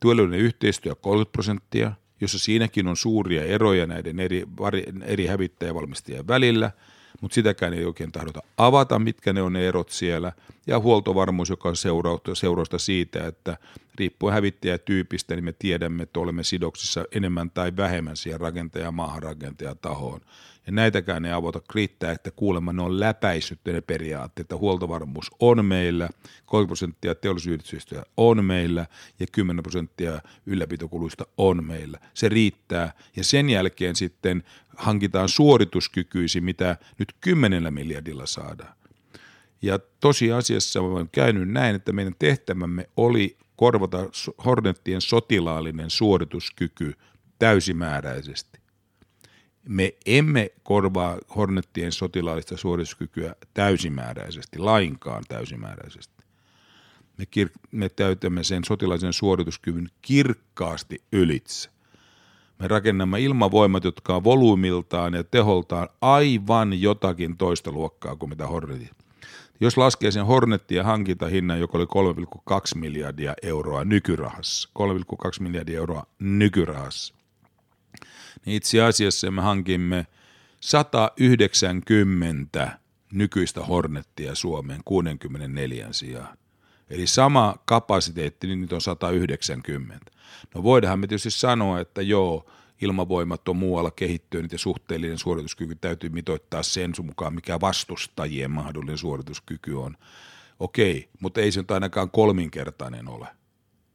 Työllisyyden 0.00 0.40
yhteistyö 0.40 0.94
30 0.94 1.32
prosenttia, 1.32 1.92
jossa 2.20 2.38
siinäkin 2.38 2.88
on 2.88 2.96
suuria 2.96 3.44
eroja 3.44 3.86
näiden 3.86 4.20
eri, 4.20 4.44
eri 5.04 5.26
hävittäjävalmistajien 5.26 6.28
välillä– 6.28 6.70
mutta 7.20 7.34
sitäkään 7.34 7.74
ei 7.74 7.84
oikein 7.84 8.12
tahdota 8.12 8.42
avata, 8.56 8.98
mitkä 8.98 9.32
ne 9.32 9.42
on 9.42 9.52
ne 9.52 9.68
erot 9.68 9.90
siellä. 9.90 10.32
Ja 10.66 10.80
huoltovarmuus, 10.80 11.50
joka 11.50 11.68
on 11.68 11.76
seurausta 12.34 12.78
siitä, 12.78 13.26
että 13.26 13.56
riippuen 13.94 14.34
hävittäjätyypistä, 14.34 15.34
niin 15.34 15.44
me 15.44 15.54
tiedämme, 15.58 16.02
että 16.02 16.20
olemme 16.20 16.44
sidoksissa 16.44 17.04
enemmän 17.12 17.50
tai 17.50 17.76
vähemmän 17.76 18.16
siihen 18.16 18.40
rakentaja 18.40 18.92
maahanrakentaja 18.92 19.74
tahoon. 19.74 20.20
Ja 20.66 20.72
näitäkään 20.72 21.24
ei 21.24 21.32
avota 21.32 21.60
kriittää, 21.60 22.12
että 22.12 22.30
kuulemma 22.30 22.72
ne 22.72 22.82
on 22.82 23.00
läpäissyt 23.00 23.60
ne 23.66 23.80
periaatteet, 23.80 24.44
että 24.44 24.56
huoltovarmuus 24.56 25.30
on 25.40 25.64
meillä, 25.64 26.08
30 26.46 26.66
prosenttia 26.66 27.14
teollisuusyhteistyöstä 27.14 28.02
on 28.16 28.44
meillä 28.44 28.86
ja 29.20 29.26
10 29.32 29.62
prosenttia 29.62 30.20
ylläpitokuluista 30.46 31.26
on 31.38 31.64
meillä. 31.64 31.98
Se 32.14 32.28
riittää 32.28 32.92
ja 33.16 33.24
sen 33.24 33.50
jälkeen 33.50 33.96
sitten 33.96 34.42
hankitaan 34.76 35.28
suorituskykyisi, 35.28 36.40
mitä 36.40 36.76
nyt 36.98 37.12
10 37.20 37.74
miljardilla 37.74 38.26
saadaan. 38.26 38.74
Ja 39.62 39.78
tosiasiassa 40.00 40.80
olen 40.80 41.08
käynyt 41.12 41.48
näin, 41.48 41.76
että 41.76 41.92
meidän 41.92 42.14
tehtävämme 42.18 42.88
oli 42.96 43.36
korvata 43.56 43.98
Hornettien 44.44 45.00
sotilaallinen 45.00 45.90
suorituskyky 45.90 46.94
täysimääräisesti. 47.38 48.61
Me 49.68 49.94
emme 50.06 50.50
korvaa 50.62 51.18
Hornettien 51.36 51.92
sotilaallista 51.92 52.56
suorituskykyä 52.56 53.34
täysimääräisesti, 53.54 54.58
lainkaan 54.58 55.24
täysimääräisesti. 55.28 56.22
Me, 57.18 57.24
kir- 57.24 57.60
me 57.70 57.88
täytämme 57.88 58.44
sen 58.44 58.64
sotilaisen 58.64 59.12
suorituskyvyn 59.12 59.88
kirkkaasti 60.02 61.02
ylitse. 61.12 61.70
Me 62.58 62.68
rakennamme 62.68 63.20
ilmavoimat, 63.20 63.84
jotka 63.84 64.16
on 64.16 64.24
volyymiltaan 64.24 65.14
ja 65.14 65.24
teholtaan 65.24 65.88
aivan 66.00 66.80
jotakin 66.80 67.36
toista 67.36 67.72
luokkaa 67.72 68.16
kuin 68.16 68.30
mitä 68.30 68.46
Hornetit. 68.46 68.92
Jos 69.60 69.76
laskee 69.76 70.10
sen 70.10 70.26
Hornettien 70.26 70.84
hankintahinnan, 70.84 71.60
joka 71.60 71.78
oli 71.78 72.14
3,2 72.74 72.78
miljardia 72.78 73.34
euroa 73.42 73.84
nykyrahassa, 73.84 74.68
3,2 74.78 75.42
miljardia 75.42 75.78
euroa 75.78 76.06
nykyrahassa, 76.18 77.14
niin 78.46 78.56
itse 78.56 78.82
asiassa 78.82 79.30
me 79.30 79.42
hankimme 79.42 80.06
190 80.60 82.78
nykyistä 83.12 83.64
Hornettia 83.64 84.34
Suomeen 84.34 84.80
64 84.84 85.88
sijaan. 85.90 86.38
Eli 86.90 87.06
sama 87.06 87.56
kapasiteetti, 87.64 88.46
niin 88.46 88.60
nyt 88.60 88.72
on 88.72 88.80
190. 88.80 90.10
No 90.54 90.62
voidaanhan 90.62 91.00
me 91.00 91.06
tietysti 91.06 91.30
sanoa, 91.30 91.80
että 91.80 92.02
joo, 92.02 92.46
ilmavoimat 92.82 93.48
on 93.48 93.56
muualla 93.56 93.90
kehittynyt 93.90 94.52
ja 94.52 94.58
suhteellinen 94.58 95.18
suorituskyky 95.18 95.74
täytyy 95.74 96.10
mitoittaa 96.10 96.62
sen 96.62 96.92
mukaan, 97.02 97.34
mikä 97.34 97.60
vastustajien 97.60 98.50
mahdollinen 98.50 98.98
suorituskyky 98.98 99.74
on. 99.74 99.96
Okei, 100.58 101.08
mutta 101.20 101.40
ei 101.40 101.52
se 101.52 101.60
nyt 101.60 101.70
ainakaan 101.70 102.10
kolminkertainen 102.10 103.08
ole 103.08 103.26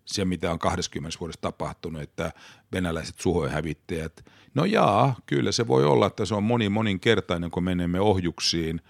se, 0.08 0.26
mitä 0.26 0.52
on 0.52 0.60
20 0.60 1.20
vuodessa 1.20 1.42
tapahtunut, 1.42 2.02
että 2.02 2.32
venäläiset 2.72 3.20
suhoihävittäjät, 3.20 4.26
no 4.54 4.66
jaa, 4.66 5.16
kyllä 5.26 5.52
se 5.52 5.68
voi 5.68 5.86
olla, 5.86 6.08
että 6.08 6.26
se 6.26 6.36
on 6.36 6.44
moni 6.44 6.70
moninkertainen, 6.70 7.52
kun 7.52 7.64
menemme 7.64 8.00
ohjuksiin, 8.00 8.82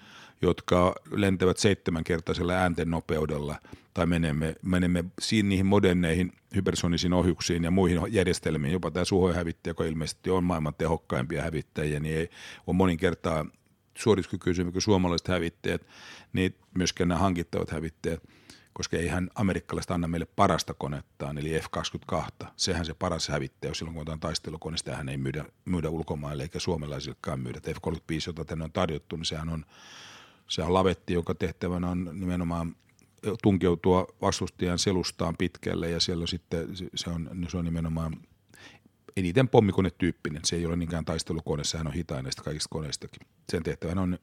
jotka 0.41 0.95
lentävät 1.11 1.57
seitsemänkertaisella 1.57 2.53
äänten 2.53 2.91
nopeudella, 2.91 3.55
tai 3.93 4.05
menemme, 4.05 4.55
menemme 4.61 5.05
siinä 5.21 5.49
niihin 5.49 5.65
moderneihin 5.65 6.33
hypersonisiin 6.55 7.13
ohjuksiin 7.13 7.63
ja 7.63 7.71
muihin 7.71 7.99
järjestelmiin, 8.09 8.73
jopa 8.73 8.91
tämä 8.91 9.05
suhoihävittäjä, 9.05 9.71
joka 9.71 9.83
ilmeisesti 9.83 10.29
on 10.29 10.43
maailman 10.43 10.73
tehokkaimpia 10.77 11.43
hävittäjiä, 11.43 11.99
niin 11.99 12.17
ei 12.17 12.29
ole 12.67 12.75
monin 12.75 12.97
kertaa 12.97 13.45
suorituskykyisemmä 13.97 14.71
kuin 14.71 14.81
suomalaiset 14.81 15.27
hävittäjät, 15.27 15.81
niin 16.33 16.55
myöskään 16.73 17.07
nämä 17.07 17.19
hankittavat 17.19 17.71
hävittäjät– 17.71 18.23
koska 18.77 18.97
eihän 18.97 19.29
amerikkalaiset 19.35 19.91
anna 19.91 20.07
meille 20.07 20.27
parasta 20.35 20.73
konettaan, 20.73 21.37
eli 21.37 21.59
F-22. 21.59 22.47
Sehän 22.55 22.85
se 22.85 22.93
paras 22.93 23.27
hävittäjä, 23.27 23.73
silloin 23.73 23.93
kun 23.93 24.01
otetaan 24.01 24.19
taistelukone, 24.19 24.77
sitähän 24.77 25.09
ei 25.09 25.17
myydä, 25.17 25.45
myydä 25.65 25.89
ulkomaille 25.89 26.43
eikä 26.43 26.59
suomalaisillekaan 26.59 27.39
myydä. 27.39 27.59
F-35, 27.59 28.27
jota 28.27 28.45
tänne 28.45 28.63
on 28.63 28.71
tarjottu, 28.71 29.15
niin 29.15 29.25
sehän 29.25 29.49
on, 29.49 29.65
se 30.47 30.61
on 30.61 30.73
lavetti, 30.73 31.13
joka 31.13 31.35
tehtävänä 31.35 31.89
on 31.89 32.09
nimenomaan 32.13 32.75
tunkeutua 33.43 34.07
vastustajan 34.21 34.79
selustaan 34.79 35.35
pitkälle 35.37 35.89
ja 35.89 35.99
siellä 35.99 36.27
sitten 36.27 36.67
se 36.95 37.09
on, 37.09 37.29
se 37.47 37.57
on 37.57 37.65
nimenomaan 37.65 38.17
eniten 39.17 39.49
pommikonetyyppinen. 39.49 40.41
Se 40.45 40.55
ei 40.55 40.65
ole 40.65 40.75
niinkään 40.75 41.05
taistelukone, 41.05 41.63
sehän 41.63 41.87
on 41.87 41.93
hitain 41.93 42.23
näistä 42.23 42.43
kaikista 42.43 42.69
koneistakin. 42.69 43.27
Sen 43.51 43.63
tehtävänä 43.63 44.01
on 44.01 44.19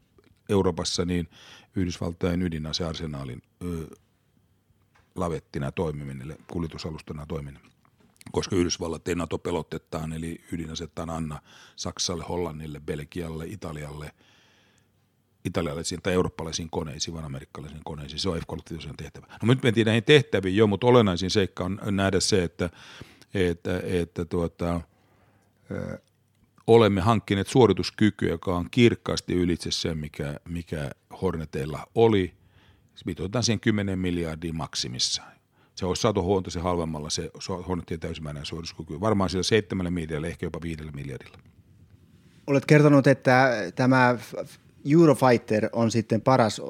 Euroopassa 0.48 1.04
niin 1.04 1.28
Yhdysvaltain 1.76 2.42
ydinasearsenaalin 2.42 3.42
lavettina 5.14 5.72
toimiminen, 5.72 6.36
kuljetusalustana 6.52 7.26
toimiminen 7.26 7.74
koska 8.32 8.56
Yhdysvallat 8.56 9.08
ei 9.08 9.14
NATO-pelottetaan, 9.14 10.12
eli 10.12 10.40
ydinasettaan 10.52 11.10
anna 11.10 11.40
Saksalle, 11.76 12.24
Hollannille, 12.28 12.80
Belgialle, 12.80 13.46
Italialle, 13.46 14.12
italialaisiin 15.44 16.02
tai 16.02 16.12
eurooppalaisiin 16.12 16.70
koneisiin, 16.70 17.14
vaan 17.14 17.24
amerikkalaisiin 17.24 17.84
koneisiin. 17.84 18.20
Se 18.20 18.28
on 18.28 18.38
F-35 18.38 18.94
tehtävä. 18.96 19.26
No 19.26 19.46
nyt 19.46 19.62
mentiin 19.62 19.84
näihin 19.84 20.04
tehtäviin 20.04 20.56
jo, 20.56 20.66
mutta 20.66 20.86
olennaisin 20.86 21.30
seikka 21.30 21.64
on 21.64 21.78
nähdä 21.90 22.20
se, 22.20 22.44
että, 22.44 22.70
että, 23.34 23.80
että 23.84 24.24
tuota, 24.24 24.80
olemme 26.66 27.00
hankkineet 27.00 27.48
suorituskykyä, 27.48 28.28
joka 28.28 28.56
on 28.56 28.68
kirkkaasti 28.70 29.34
ylitse 29.34 29.70
se, 29.70 29.94
mikä, 29.94 30.40
mikä 30.48 30.90
Horneteilla 31.22 31.86
oli– 31.94 32.34
mitoitetaan 33.04 33.44
siihen 33.44 33.60
10 33.60 33.98
miljardia 33.98 34.52
maksimissaan. 34.52 35.32
Se 35.74 35.86
olisi 35.86 36.02
saatu 36.02 36.22
huomattavasti 36.22 36.60
halvemmalla 36.60 37.10
se 37.10 37.30
Hornetien 37.68 38.00
täysimääräinen 38.00 38.46
suorituskyky. 38.46 39.00
Varmaan 39.00 39.30
sillä 39.30 39.42
7 39.42 39.92
miljardilla, 39.92 40.26
ehkä 40.26 40.46
jopa 40.46 40.58
5 40.62 40.84
miljardilla. 40.94 41.38
Olet 42.46 42.66
kertonut, 42.66 43.06
että 43.06 43.50
tämä 43.74 44.18
Eurofighter 44.92 45.68
on 45.72 45.90
sitten 45.90 46.20
paras 46.20 46.60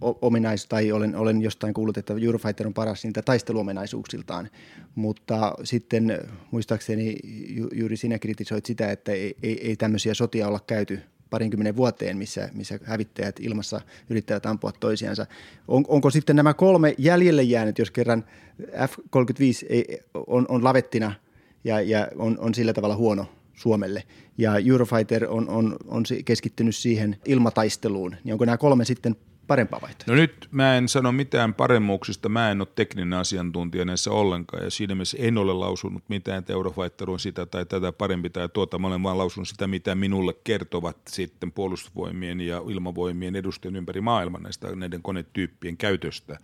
ominaisuus, 0.00 0.68
tai 0.68 0.92
olen, 0.92 1.16
olen 1.16 1.42
jostain 1.42 1.74
kuullut, 1.74 1.98
että 1.98 2.14
Eurofighter 2.22 2.66
on 2.66 2.74
paras 2.74 3.04
niitä 3.04 3.22
taisteluominaisuuksiltaan, 3.22 4.50
mutta 4.94 5.54
sitten 5.64 6.18
muistaakseni 6.50 7.16
ju, 7.48 7.68
juuri 7.72 7.96
sinä 7.96 8.18
kritisoit 8.18 8.66
sitä, 8.66 8.90
että 8.90 9.12
ei, 9.12 9.36
ei, 9.42 9.68
ei 9.68 9.76
tämmöisiä 9.76 10.14
sotia 10.14 10.48
olla 10.48 10.60
käyty 10.66 11.00
parinkymmenen 11.30 11.76
vuoteen, 11.76 12.16
missä, 12.16 12.48
missä 12.52 12.78
hävittäjät 12.84 13.36
ilmassa 13.40 13.80
yrittävät 14.10 14.46
ampua 14.46 14.72
toisiansa. 14.72 15.26
On, 15.68 15.84
onko 15.88 16.10
sitten 16.10 16.36
nämä 16.36 16.54
kolme 16.54 16.94
jäljelle 16.98 17.42
jäänyt, 17.42 17.78
jos 17.78 17.90
kerran 17.90 18.24
F-35 18.62 19.66
ei, 19.68 19.98
on, 20.26 20.46
on 20.48 20.64
lavettina 20.64 21.12
ja, 21.64 21.80
ja 21.80 22.08
on, 22.16 22.38
on 22.38 22.54
sillä 22.54 22.72
tavalla 22.72 22.96
huono 22.96 23.26
Suomelle, 23.54 24.02
ja 24.38 24.52
Eurofighter 24.66 25.26
on, 25.28 25.48
on, 25.48 25.76
on 25.88 26.04
keskittynyt 26.24 26.76
siihen 26.76 27.16
ilmataisteluun, 27.24 28.16
niin 28.24 28.32
onko 28.32 28.44
nämä 28.44 28.56
kolme 28.56 28.84
sitten 28.84 29.16
parempaa 29.50 29.80
vaihtoehtoa? 29.80 30.14
No 30.14 30.20
nyt 30.20 30.48
mä 30.50 30.76
en 30.76 30.88
sano 30.88 31.12
mitään 31.12 31.54
paremmuuksista, 31.54 32.28
mä 32.28 32.50
en 32.50 32.60
ole 32.60 32.68
tekninen 32.74 33.12
asiantuntija 33.12 33.84
näissä 33.84 34.10
ollenkaan, 34.10 34.64
ja 34.64 34.70
siinä 34.70 34.94
mielessä 34.94 35.16
en 35.20 35.38
ole 35.38 35.52
lausunut 35.52 36.02
mitään, 36.08 36.38
että 36.38 36.52
Eurofighter 36.52 37.10
on 37.10 37.20
sitä 37.20 37.46
tai 37.46 37.66
tätä 37.66 37.92
parempi 37.92 38.30
tai 38.30 38.48
tuota, 38.48 38.78
mä 38.78 38.86
olen 38.86 39.02
vaan 39.02 39.18
lausunut 39.18 39.48
sitä, 39.48 39.66
mitä 39.66 39.94
minulle 39.94 40.34
kertovat 40.44 40.96
sitten 41.08 41.52
puolustusvoimien 41.52 42.40
ja 42.40 42.62
ilmavoimien 42.68 43.36
edustajien 43.36 43.76
ympäri 43.76 44.00
maailman 44.00 44.42
näistä 44.42 44.76
näiden 44.76 45.02
konetyyppien 45.02 45.76
käytöstä 45.76 46.38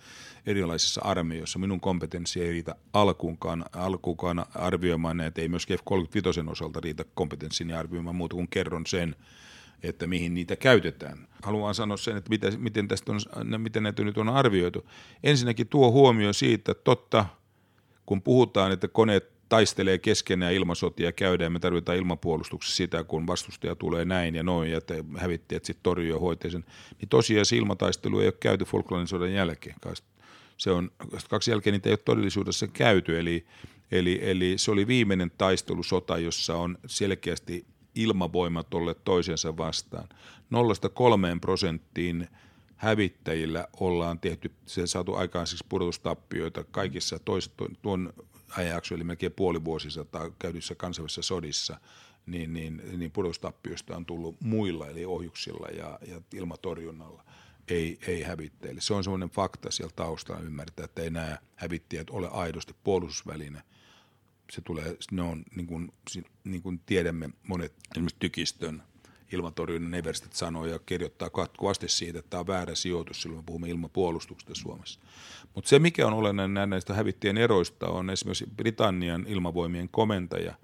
erilaisissa 0.47 1.01
armeijoissa. 1.05 1.59
Minun 1.59 1.81
kompetenssi 1.81 2.43
ei 2.43 2.51
riitä 2.51 2.75
alkuunkaan, 2.93 3.65
alkuunkaan 3.73 4.47
arvioimaan 4.55 5.17
näitä, 5.17 5.43
ei 5.43 5.49
myöskään 5.49 5.79
F-35 5.79 6.51
osalta 6.51 6.81
riitä 6.81 7.05
kompetenssini 7.15 7.73
arvioimaan 7.73 8.17
muuta 8.17 8.35
kuin 8.35 8.49
kerron 8.49 8.87
sen, 8.87 9.17
että 9.83 10.07
mihin 10.07 10.35
niitä 10.35 10.57
käytetään. 10.57 11.29
Haluan 11.43 11.75
sanoa 11.75 11.97
sen, 11.97 12.17
että 12.17 12.31
mitä, 12.31 12.51
miten, 12.59 12.89
tästä 12.89 13.13
on, 13.13 13.21
miten 13.61 13.83
näitä 13.83 14.05
nyt 14.05 14.19
on 14.19 14.29
arvioitu. 14.29 14.89
Ensinnäkin 15.23 15.69
tuo 15.69 15.93
huomio 15.93 16.33
siitä, 16.33 16.73
että 16.73 16.85
totta, 16.85 17.27
kun 18.07 18.23
puhutaan, 18.23 18.73
että 18.73 18.89
koneet 18.89 19.37
taistelee 19.49 19.99
keskenään 19.99 20.55
ilmasotia 20.55 21.13
käydään, 21.13 21.53
me 21.53 21.59
tarvitaan 21.59 21.99
ilmapuolustuksessa 21.99 22.77
sitä, 22.77 23.05
kun 23.05 23.27
vastustaja 23.27 23.75
tulee 23.75 24.05
näin 24.05 24.35
ja 24.35 24.43
noin, 24.43 24.71
ja 24.71 24.81
hävittiät 25.17 25.65
sitten 25.65 25.83
torjuu 25.83 26.37
ja 26.45 26.51
sen, 26.51 26.65
niin 27.01 27.09
tosiaan 27.09 27.47
se 27.47 27.57
ilmataistelu 27.57 28.21
ei 28.21 28.27
ole 28.27 28.35
käyty 28.41 28.65
Falklandin 28.65 29.09
sodan 29.09 29.33
jälkeen. 29.33 29.77
Se 30.57 30.71
on, 30.71 30.91
kaksi 31.31 31.51
jälkeen 31.51 31.73
niitä 31.73 31.89
ei 31.89 31.93
ole 31.93 31.99
todellisuudessa 32.05 32.67
käyty, 32.67 33.19
eli, 33.19 33.47
eli, 33.91 34.19
eli 34.23 34.55
se 34.57 34.71
oli 34.71 34.87
viimeinen 34.87 35.31
taistelusota, 35.39 36.19
jossa 36.19 36.57
on 36.57 36.79
selkeästi 36.87 37.67
ilmavoimat 37.97 38.75
olleet 38.75 39.05
toisensa 39.05 39.57
vastaan. 39.57 40.09
0-3 40.09 41.41
prosenttiin 41.41 42.29
hävittäjillä 42.77 43.69
ollaan 43.81 44.21
tehty, 44.21 44.53
se 44.67 44.87
saatu 44.87 45.15
aikaan 45.15 45.47
siis 45.47 45.65
pudotustappioita 45.65 46.65
kaikissa 46.65 47.19
tois, 47.19 47.51
tuon 47.83 48.13
ajanjakso, 48.51 48.95
eli 48.95 49.05
melkein 49.05 49.33
puoli 49.33 49.65
vuosisataa 49.65 50.31
käydyssä 50.39 50.75
kansainvälisessä 50.75 51.23
sodissa, 51.23 51.81
niin, 52.27 52.53
niin, 52.53 52.83
niin 52.97 53.11
pudotustappioista 53.11 53.97
on 53.97 54.07
tullut 54.07 54.41
muilla, 54.41 54.89
eli 54.89 55.05
ohjuksilla 55.05 55.69
ja, 55.69 55.99
ja 56.09 56.21
ilmatorjunnalla, 56.35 57.25
ei, 57.69 57.99
ei 58.07 58.23
hävittäjille. 58.23 58.81
Se 58.81 58.95
on 58.95 59.05
semmoinen 59.05 59.31
fakta 59.31 59.71
siellä 59.71 59.93
taustalla 59.97 60.43
ymmärtää, 60.43 60.85
että 60.85 61.03
ei 61.03 61.11
nämä 61.11 61.39
hävittäjät 61.57 62.11
ole 62.11 62.29
aidosti 62.29 62.75
puolustusväline– 62.85 63.63
se 64.51 64.61
tulee, 64.61 64.97
ne 65.11 65.23
on, 65.23 65.45
niin 65.57 65.67
kuin, 65.67 65.93
niin 66.45 66.63
kuin 66.63 66.81
tiedämme, 66.87 67.31
monet 67.49 67.73
esimerkiksi 67.93 68.17
tykistön 68.19 68.83
ilmatorjunnan 69.33 69.95
everstit 69.95 70.33
sanoo 70.33 70.67
ja 70.67 70.79
kirjoittaa 70.79 71.31
katkuvasti 71.31 71.89
siitä, 71.89 72.19
että 72.19 72.31
tämä 72.31 72.41
on 72.41 72.47
väärä 72.47 72.75
sijoitus, 72.75 73.23
silloin 73.23 73.39
me 73.39 73.47
puhumme 73.47 73.69
ilmapuolustuksesta 73.69 74.55
Suomessa. 74.55 75.01
Mutta 75.55 75.69
se, 75.69 75.79
mikä 75.79 76.07
on 76.07 76.13
olennainen 76.13 76.71
näistä 76.71 76.95
hävittien 76.95 77.39
eroista, 77.39 77.89
on 77.89 78.11
esimerkiksi 78.11 78.47
Britannian 78.57 79.25
ilmavoimien 79.29 79.89
komentaja, 79.89 80.55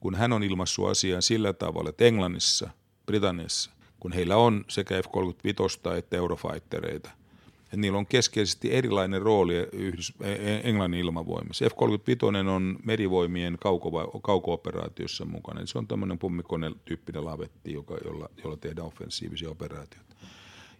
kun 0.00 0.14
hän 0.14 0.32
on 0.32 0.42
ilmassut 0.42 0.88
asian 0.88 1.22
sillä 1.22 1.52
tavalla, 1.52 1.90
että 1.90 2.04
Englannissa, 2.04 2.70
Britanniassa, 3.06 3.70
kun 4.00 4.12
heillä 4.12 4.36
on 4.36 4.64
sekä 4.68 5.02
F-35 5.02 5.96
että 5.96 6.16
Eurofightereita– 6.16 7.10
että 7.66 7.76
niillä 7.76 7.98
on 7.98 8.06
keskeisesti 8.06 8.72
erilainen 8.72 9.22
rooli 9.22 9.54
Yhdys, 9.72 10.12
Englannin 10.62 11.00
ilmavoimassa. 11.00 11.64
F-35 11.64 12.48
on 12.50 12.78
merivoimien 12.84 13.58
kauko- 13.58 14.20
kauko-operaatiossa 14.22 15.24
mukana. 15.24 15.66
Se 15.66 15.78
on 15.78 15.86
tämmöinen 15.86 16.18
pommikone-tyyppinen 16.18 17.24
lavetti, 17.24 17.72
joka, 17.72 17.96
jolla, 18.04 18.28
jolla 18.44 18.56
tehdään 18.56 18.86
offensiivisia 18.86 19.50
operaatioita. 19.50 20.16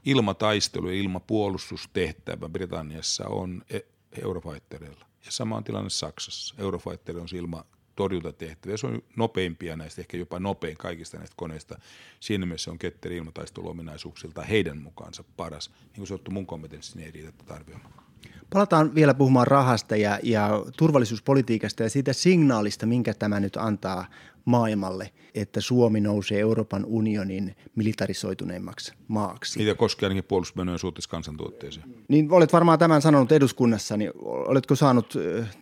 Ilmataistelu 0.05 0.89
ja 0.89 0.95
ilmapuolustustehtävä 0.95 2.49
Britanniassa 2.49 3.29
on 3.29 3.63
e- 3.71 3.81
Eurofightereilla. 4.23 5.07
Ja 5.25 5.33
sama 5.33 5.57
on 5.57 5.65
tilanne 5.65 5.91
Saksassa. 5.91 6.55
Eurofighter 6.59 7.19
on 7.19 7.29
se 7.29 7.37
ilma, 7.37 7.65
torjuntatehtäviä. 7.97 8.77
Se 8.77 8.87
on 8.87 9.03
nopeimpia 9.17 9.77
näistä, 9.77 10.01
ehkä 10.01 10.17
jopa 10.17 10.39
nopein 10.39 10.77
kaikista 10.77 11.19
näistä 11.19 11.35
koneista. 11.37 11.79
Siinä 12.21 12.47
mielessä 12.47 12.71
on 12.71 12.79
Ketteri 12.79 13.17
ilmataisteluominaisuuksilta 13.17 14.43
heidän 14.43 14.79
mukaansa 14.79 15.25
paras. 15.37 15.71
Niin 15.71 15.97
kuin 15.97 16.07
sanottu, 16.07 16.31
mun 16.31 16.47
kompetenssini 16.47 17.05
ei 17.05 17.11
riitä 17.11 17.33
tätä 17.33 17.55
arvioimaan. 17.55 17.93
Palataan 18.53 18.95
vielä 18.95 19.15
puhumaan 19.15 19.47
rahasta 19.47 19.97
ja, 19.97 20.19
ja 20.23 20.65
turvallisuuspolitiikasta 20.77 21.83
ja 21.83 21.91
siitä 21.91 22.13
signaalista, 22.13 22.87
minkä 22.87 23.15
tämä 23.15 23.41
nyt 23.41 23.57
antaa 23.57 24.07
maailmalle, 24.45 25.13
että 25.35 25.61
Suomi 25.61 26.01
nousee 26.01 26.41
Euroopan 26.41 26.85
unionin 26.85 27.57
militarisoituneimmaksi 27.77 28.93
maaksi. 29.09 29.59
Niitä 29.59 29.75
koskee 29.75 30.07
ainakin 30.07 30.25
puolustusmenojen 30.25 30.79
suhteessa 30.79 31.11
kansantuotteeseen. 31.11 31.95
Niin 32.09 32.31
olet 32.31 32.53
varmaan 32.53 32.79
tämän 32.79 33.03
sanonut 33.03 33.33
eduskunnassa, 33.33 33.97
niin 33.97 34.11
oletko 34.23 34.75
saanut 34.75 35.15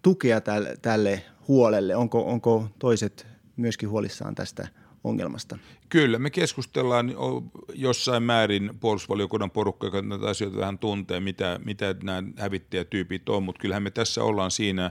tukea 0.02 0.40
tälle, 0.40 0.76
tälle 0.82 1.24
huolelle? 1.48 1.96
Onko, 1.96 2.30
onko 2.30 2.68
toiset 2.78 3.26
myöskin 3.56 3.88
huolissaan 3.88 4.34
tästä 4.34 4.68
ongelmasta? 5.04 5.58
Kyllä, 5.88 6.18
me 6.18 6.30
keskustellaan 6.30 7.14
jossain 7.74 8.22
määrin 8.22 8.70
puolustusvaliokunnan 8.80 9.50
porukka, 9.50 9.86
joka 9.86 10.02
näitä 10.02 10.26
asioita 10.26 10.58
vähän 10.58 10.78
tuntee, 10.78 11.20
mitä, 11.20 11.60
mitä 11.64 11.94
nämä 12.02 12.22
hävittäjätyypit 12.36 13.28
on, 13.28 13.42
mutta 13.42 13.60
kyllähän 13.60 13.82
me 13.82 13.90
tässä 13.90 14.24
ollaan 14.24 14.50
siinä 14.50 14.90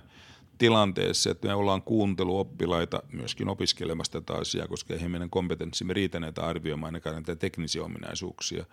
tilanteessa, 0.57 1.31
että 1.31 1.47
me 1.47 1.53
ollaan 1.53 1.81
kuunteluoppilaita 1.81 3.03
myöskin 3.11 3.49
opiskelemassa 3.49 4.11
tätä 4.11 4.33
asiaa, 4.33 4.67
koska 4.67 4.93
eihän 4.93 5.11
meidän 5.11 5.29
kompetenssimme 5.29 5.93
riitä 5.93 6.19
näitä 6.19 6.45
arvioimaan 6.45 6.87
ainakaan 6.87 7.15
näitä 7.15 7.35
teknisiä 7.35 7.83
ominaisuuksia, 7.83 8.65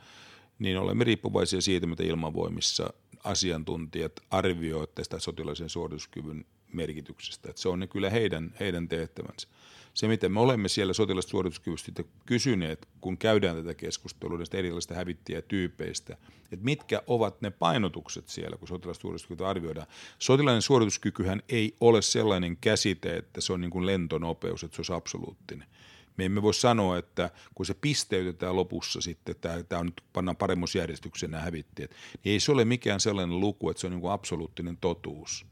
niin 0.59 0.79
olemme 0.79 1.05
riippuvaisia 1.05 1.61
siitä, 1.61 1.87
mitä 1.87 2.03
ilmavoimissa 2.03 2.93
asiantuntijat 3.25 4.13
arvioivat 4.31 4.95
tästä 4.95 5.19
sotilaisen 5.19 5.69
suorituskyvyn 5.69 6.45
merkityksestä. 6.73 7.51
Että 7.51 7.63
se 7.63 7.69
on 7.69 7.81
ne 7.81 7.87
kyllä 7.87 8.11
heidän, 8.11 8.55
heidän 8.61 8.89
tehtävänsä. 8.89 9.49
Se, 9.95 10.09
miten 10.09 10.33
me 10.33 10.41
olemme 10.41 10.69
siellä 10.69 10.93
sotilassuorituskyvystä 10.93 12.05
kysyneet, 12.27 12.89
kun 13.01 13.19
käydään 13.19 13.57
tätä 13.57 13.75
keskustelua 13.75 14.37
näistä 14.39 14.59
erilaisista 14.59 14.95
hävittäjätyypeistä, 14.95 16.17
että 16.53 16.65
mitkä 16.65 17.03
ovat 17.07 17.41
ne 17.41 17.51
painotukset 17.51 18.29
siellä, 18.29 18.57
kun 18.57 18.69
sotilassuorituskyvyä 18.69 19.49
arvioidaan. 19.49 19.87
Sotilainen 20.19 20.63
suorituskykyhän 20.63 21.43
ei 21.49 21.77
ole 21.81 22.03
sellainen 22.03 22.57
käsite, 22.57 23.17
että 23.17 23.41
se 23.41 23.53
on 23.53 23.61
niin 23.61 23.71
kuin 23.71 23.87
lentonopeus, 23.87 24.65
että 24.65 24.77
se 24.77 24.81
olisi 24.81 24.93
absoluuttinen. 24.93 25.69
Me 26.17 26.25
emme 26.25 26.43
voi 26.43 26.55
sanoa, 26.55 26.99
että 26.99 27.31
kun 27.55 27.67
se 27.67 27.75
pisteytetään 27.75 28.57
lopussa 28.57 29.01
sitten, 29.01 29.33
että 29.33 29.65
tämä 29.69 29.81
on 29.81 29.87
nyt 29.87 30.01
pannaan 30.13 30.37
paremmuusjärjestykseen 30.37 31.31
nämä 31.31 31.43
hävittäjät, 31.43 31.91
niin 32.25 32.33
ei 32.33 32.41
se 32.41 32.53
ole 32.53 32.65
mikään 32.65 33.01
sellainen 33.01 33.41
luku, 33.41 33.71
että 33.71 33.81
se 33.81 33.87
on 33.87 33.91
niin 33.91 34.01
kuin 34.01 34.13
absoluuttinen 34.13 34.77
totuus 34.77 35.47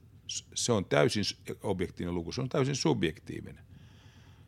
se 0.54 0.72
on 0.72 0.84
täysin 0.84 1.24
objektiivinen 1.62 2.14
luku, 2.14 2.32
se 2.32 2.40
on 2.40 2.48
täysin 2.48 2.76
subjektiivinen. 2.76 3.64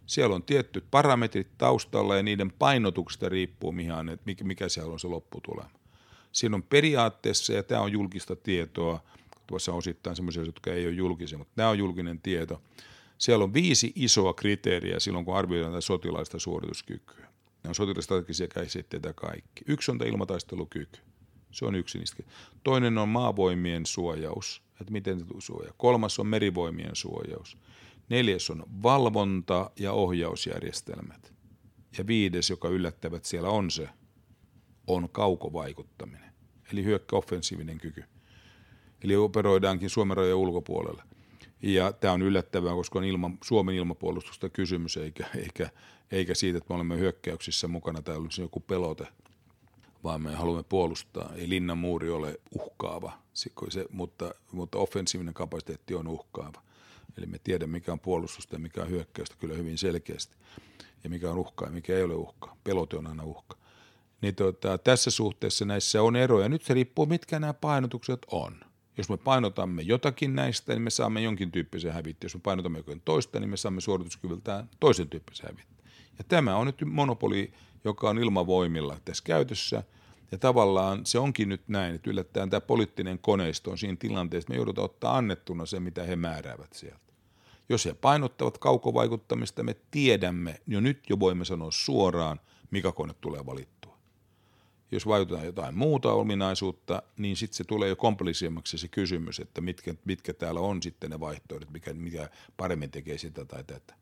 Siellä 0.07 0.35
on 0.35 0.43
tietty 0.43 0.85
parametrit 0.91 1.59
taustalla 1.59 2.17
ja 2.17 2.23
niiden 2.23 2.53
painotuksesta 2.59 3.29
riippuu, 3.29 3.75
mikä 4.43 4.69
siellä 4.69 4.93
on 4.93 5.01
se 5.01 5.09
lopputulema. 5.09 5.71
Siinä 6.33 6.57
on 6.57 6.63
periaatteessa, 6.63 7.53
ja 7.53 7.63
tämä 7.63 7.81
on 7.81 7.93
julkista 7.93 8.37
tietoa, 8.37 9.01
tuossa 9.47 9.73
on 9.73 9.79
osittain 9.79 10.17
sellaisia, 10.17 10.43
jotka 10.43 10.73
ei 10.73 10.87
ole 10.87 10.95
julkisia, 10.95 11.39
mutta 11.39 11.53
tämä 11.57 11.69
on 11.69 11.79
julkinen 11.79 12.21
tieto. 12.21 12.63
Siellä 13.19 13.45
on 13.45 13.55
viisi 13.55 13.93
isoa 13.95 14.35
kriteeriä 14.35 15.01
silloin, 15.01 15.25
kun 15.25 15.37
arvioidaan 15.37 15.83
sotilaista 15.83 16.39
suorituskykyä. 16.39 17.27
Ne 17.65 17.69
on 17.69 17.75
sotilastrategisia 17.75 18.49
käsitteitä 18.49 19.13
kaikki. 19.13 19.65
Yksi 19.67 19.91
on 19.91 19.99
tämä 19.99 20.09
ilmataistelukyky. 20.09 21.01
Se 21.51 21.65
on 21.65 21.75
yksi 21.75 21.99
niistä. 21.99 22.23
Toinen 22.65 22.99
on 22.99 23.09
maavoimien 23.09 23.87
suojaus 23.87 24.63
että 24.81 24.93
miten 24.93 25.19
se 25.19 25.25
suojaa. 25.39 25.73
Kolmas 25.77 26.19
on 26.19 26.27
merivoimien 26.27 26.97
suojaus. 26.97 27.57
Neljäs 28.09 28.51
on 28.51 28.65
valvonta- 28.83 29.71
ja 29.77 29.93
ohjausjärjestelmät. 29.93 31.33
Ja 31.99 32.07
viides, 32.07 32.51
joka 32.51 32.69
yllättävät 32.69 33.25
siellä 33.25 33.49
on 33.49 33.71
se, 33.71 33.89
on 34.87 35.09
kaukovaikuttaminen, 35.13 36.33
eli 36.73 36.85
hyökkäoffensiivinen 36.85 37.79
kyky. 37.79 38.05
Eli 39.05 39.17
operoidaankin 39.17 39.91
Suomen 39.91 40.17
rajojen 40.17 40.37
ulkopuolella. 40.37 41.05
Ja 41.63 41.93
tämä 41.93 42.15
on 42.15 42.23
yllättävää, 42.23 42.75
koska 42.75 42.99
on 42.99 43.05
ilma, 43.05 43.31
Suomen 43.45 43.75
ilmapuolustusta 43.75 44.49
kysymys, 44.49 44.97
eikä, 44.97 45.27
eikä, 45.37 45.71
eikä 46.11 46.35
siitä, 46.35 46.59
että 46.59 46.69
me 46.69 46.75
olemme 46.75 46.99
hyökkäyksissä 46.99 47.69
mukana 47.69 48.03
tai 48.03 48.17
olisi 48.17 48.43
joku 48.43 48.61
pelote– 48.61 49.07
vaan 50.05 50.23
me 50.23 50.35
haluamme 50.35 50.63
puolustaa. 50.63 51.33
Ei 51.35 51.49
linnan 51.49 51.79
muuri 51.79 52.11
ole 52.11 52.41
uhkaava, 52.59 53.13
se, 53.35 53.51
mutta, 53.91 54.35
mutta 54.53 54.79
offensiivinen 54.79 55.35
kapasiteetti 55.35 55.95
on 55.95 56.09
uhkaava. 56.09 56.63
Eli 57.19 57.27
me 57.27 57.39
tiedämme, 57.45 57.73
mikä 57.73 57.93
on 57.93 58.01
puolustusta 58.01 58.55
ja 58.55 58.59
mikä 58.59 58.83
on 58.83 58.91
hyökkäystä 58.91 59.37
kyllä 59.39 59.55
hyvin 59.55 59.79
selkeästi. 59.79 60.37
Ja 61.05 61.11
mikä 61.11 61.31
on 61.31 61.39
uhka 61.39 61.65
ja 61.65 61.71
mikä 61.71 61.97
ei 61.97 62.03
ole 62.03 62.15
uhka. 62.15 62.57
Pelote 62.65 62.97
on 62.97 63.07
aina 63.07 63.25
uhka. 63.25 63.57
Niin 64.23 64.35
tuota, 64.35 64.79
tässä 64.79 65.11
suhteessa 65.11 65.65
näissä 65.65 66.03
on 66.03 66.17
eroja. 66.17 66.49
Nyt 66.49 66.63
se 66.63 66.75
riippuu, 66.75 67.07
mitkä 67.07 67.39
nämä 67.39 67.55
painotukset 67.55 68.27
on. 68.31 68.61
Jos 68.99 69.09
me 69.09 69.17
painotamme 69.17 69.83
jotakin 69.83 70.35
näistä, 70.35 70.73
niin 70.73 70.83
me 70.83 70.91
saamme 70.91 71.21
jonkin 71.21 71.53
tyyppisen 71.53 71.93
hävittäjän. 71.93 72.29
Jos 72.29 72.35
me 72.35 72.41
painotamme 72.45 72.79
jokin 72.79 73.03
toista, 73.05 73.41
niin 73.41 73.51
me 73.51 73.57
saamme 73.57 73.81
suorituskyvyltään 73.81 74.71
toisen 74.81 75.09
tyyppisen 75.09 75.47
hävittäjän. 75.47 75.93
Ja 76.19 76.25
tämä 76.25 76.57
on 76.57 76.67
nyt 76.67 76.85
monopoli 76.87 77.53
joka 77.85 78.11
on 78.11 78.19
ilmavoimilla 78.19 78.97
tässä 79.05 79.25
käytössä. 79.25 79.83
Ja 80.33 80.39
tavallaan 80.39 81.07
se 81.07 81.19
onkin 81.19 81.49
nyt 81.49 81.63
näin, 81.69 81.95
että 81.95 82.11
yllättäen 82.11 82.51
tämä 82.51 82.61
poliittinen 82.61 83.19
koneisto 83.19 83.71
on 83.71 83.79
siinä 83.79 83.97
tilanteessa, 83.97 84.45
että 84.45 84.53
me 84.53 84.57
joudutaan 84.57 84.85
ottaa 84.85 85.17
annettuna 85.17 85.67
se, 85.67 85.81
mitä 85.81 86.03
he 86.03 86.17
määräävät 86.17 86.73
sieltä. 86.73 87.11
Jos 87.69 87.85
he 87.85 87.95
painottavat 87.95 88.59
kaukovaikuttamista, 88.59 89.63
me 89.63 89.77
tiedämme, 89.91 90.61
jo 90.67 90.81
nyt 90.81 91.01
jo 91.09 91.21
voimme 91.21 91.45
sanoa 91.45 91.71
suoraan, 91.71 92.41
mikä 92.71 92.93
kone 92.93 93.15
tulee 93.21 93.47
valittua. 93.47 93.99
Jos 94.93 95.07
vaikutetaan 95.07 95.47
jotain 95.47 95.75
muuta 95.75 96.13
ominaisuutta, 96.13 97.03
niin 97.17 97.37
sitten 97.37 97.57
se 97.57 97.65
tulee 97.65 97.89
jo 97.89 97.97
komplisiemmaksi 97.97 98.79
se 98.79 98.89
kysymys, 98.89 99.41
että 99.41 99.61
mitkä, 99.61 99.95
mitkä 100.05 100.35
täällä 100.35 100.61
on 100.61 100.83
sitten 100.83 101.11
ne 101.11 101.21
vaihtoehdot, 101.21 101.71
mikä, 101.71 101.95
mikä 101.95 102.31
paremmin 102.57 102.91
tekee 102.91 103.19
sitä 103.19 103.45
tai 103.45 103.65
tätä. 103.65 103.95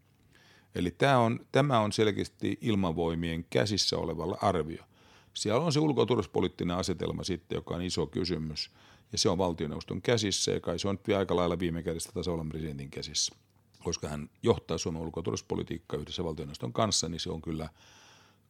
Eli 0.75 0.91
tämä 0.91 1.19
on, 1.19 1.41
tämä 1.53 1.81
on 1.81 1.93
selkeästi 1.93 2.59
ilmavoimien 2.61 3.47
käsissä 3.51 3.97
oleva 3.99 4.39
arvio. 4.43 4.85
Siellä 5.35 5.65
on 5.65 5.73
se 5.73 5.81
ulko- 5.81 6.07
ja 6.69 6.77
asetelma 6.77 7.25
sitten, 7.25 7.57
joka 7.57 7.75
on 7.75 7.83
iso 7.83 8.07
kysymys, 8.07 8.71
ja 9.13 9.19
se 9.19 9.29
on 9.29 9.39
valtioneuvoston 9.39 10.03
käsissä, 10.03 10.53
ja 10.53 10.61
kai 10.61 10.79
se 10.79 10.89
on 10.89 10.99
aika 11.19 11.37
lailla 11.37 11.59
viime 11.59 11.83
kädessä 11.83 12.11
tasavallan 12.15 12.49
presidentin 12.49 12.91
käsissä. 12.91 13.35
Koska 13.85 14.09
hän 14.09 14.31
johtaa 14.43 14.79
Suomen 14.79 15.03
ulko- 15.03 15.21
ja 15.21 15.23
yhdessä 15.99 16.25
valtioneuvoston 16.25 16.73
kanssa, 16.73 17.09
niin 17.09 17.21
se 17.21 17.31
on 17.31 17.43
kyllä, 17.43 17.69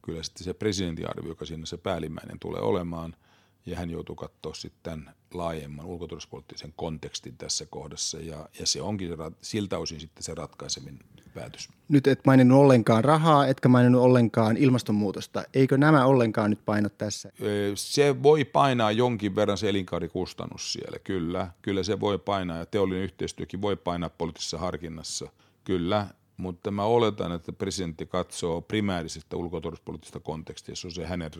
kyllä 0.03 0.23
sitten 0.23 0.45
se 0.45 0.55
presidentin 0.55 1.11
arvio, 1.11 1.31
joka 1.31 1.45
siinä 1.45 1.67
se 1.67 1.77
päällimmäinen 1.77 2.39
tulee 2.39 2.61
olemaan– 2.61 3.17
ja 3.69 3.77
hän 3.77 3.91
joutuu 3.91 4.17
katsoa 4.17 4.55
sitten 4.55 5.11
laajemman 5.35 5.87
ulkoturvallisuuspoliittisen 5.87 6.73
kontekstin 6.77 7.37
tässä 7.37 7.67
kohdassa, 7.67 8.19
ja, 8.19 8.49
ja 8.61 8.67
se 8.67 8.83
onkin 8.83 9.11
siltä 9.43 9.79
osin 9.79 10.01
sitten 10.01 10.23
se 10.23 10.35
ratkaisemin 10.35 10.99
päätös. 11.35 11.69
Nyt 11.89 12.07
et 12.07 12.21
maininnut 12.27 12.59
ollenkaan 12.59 13.05
rahaa, 13.05 13.47
etkä 13.47 13.69
maininnut 13.69 14.03
ollenkaan 14.03 14.57
ilmastonmuutosta. 14.57 15.45
Eikö 15.55 15.79
nämä 15.79 16.07
ollenkaan 16.07 16.51
nyt 16.51 16.65
paino 16.65 16.89
tässä? 16.89 17.33
Se 17.75 18.23
voi 18.23 18.45
painaa 18.45 18.93
jonkin 18.93 19.37
verran 19.37 19.59
se 19.59 19.69
elinkaarikustannus 19.69 20.73
siellä, 20.73 20.99
kyllä. 20.99 21.51
Kyllä 21.63 21.83
se 21.83 22.01
voi 22.01 22.19
painaa, 22.19 22.59
ja 22.59 22.67
teollinen 22.67 23.05
yhteistyökin 23.05 23.63
voi 23.63 23.77
painaa 23.77 24.11
poliittisessa 24.11 24.59
harkinnassa, 24.59 25.29
kyllä. 25.65 26.07
Mutta 26.37 26.71
mä 26.71 26.85
oletan, 26.85 27.33
että 27.33 27.53
presidentti 27.53 28.07
katsoo 28.07 28.61
primäärisestä 28.61 29.37
ulkoturvallisuuspoliittisesta 29.37 30.21
kontekstia, 30.21 30.77
se 30.77 30.87
on 30.87 30.93
se 30.93 31.07
hänen 31.07 31.31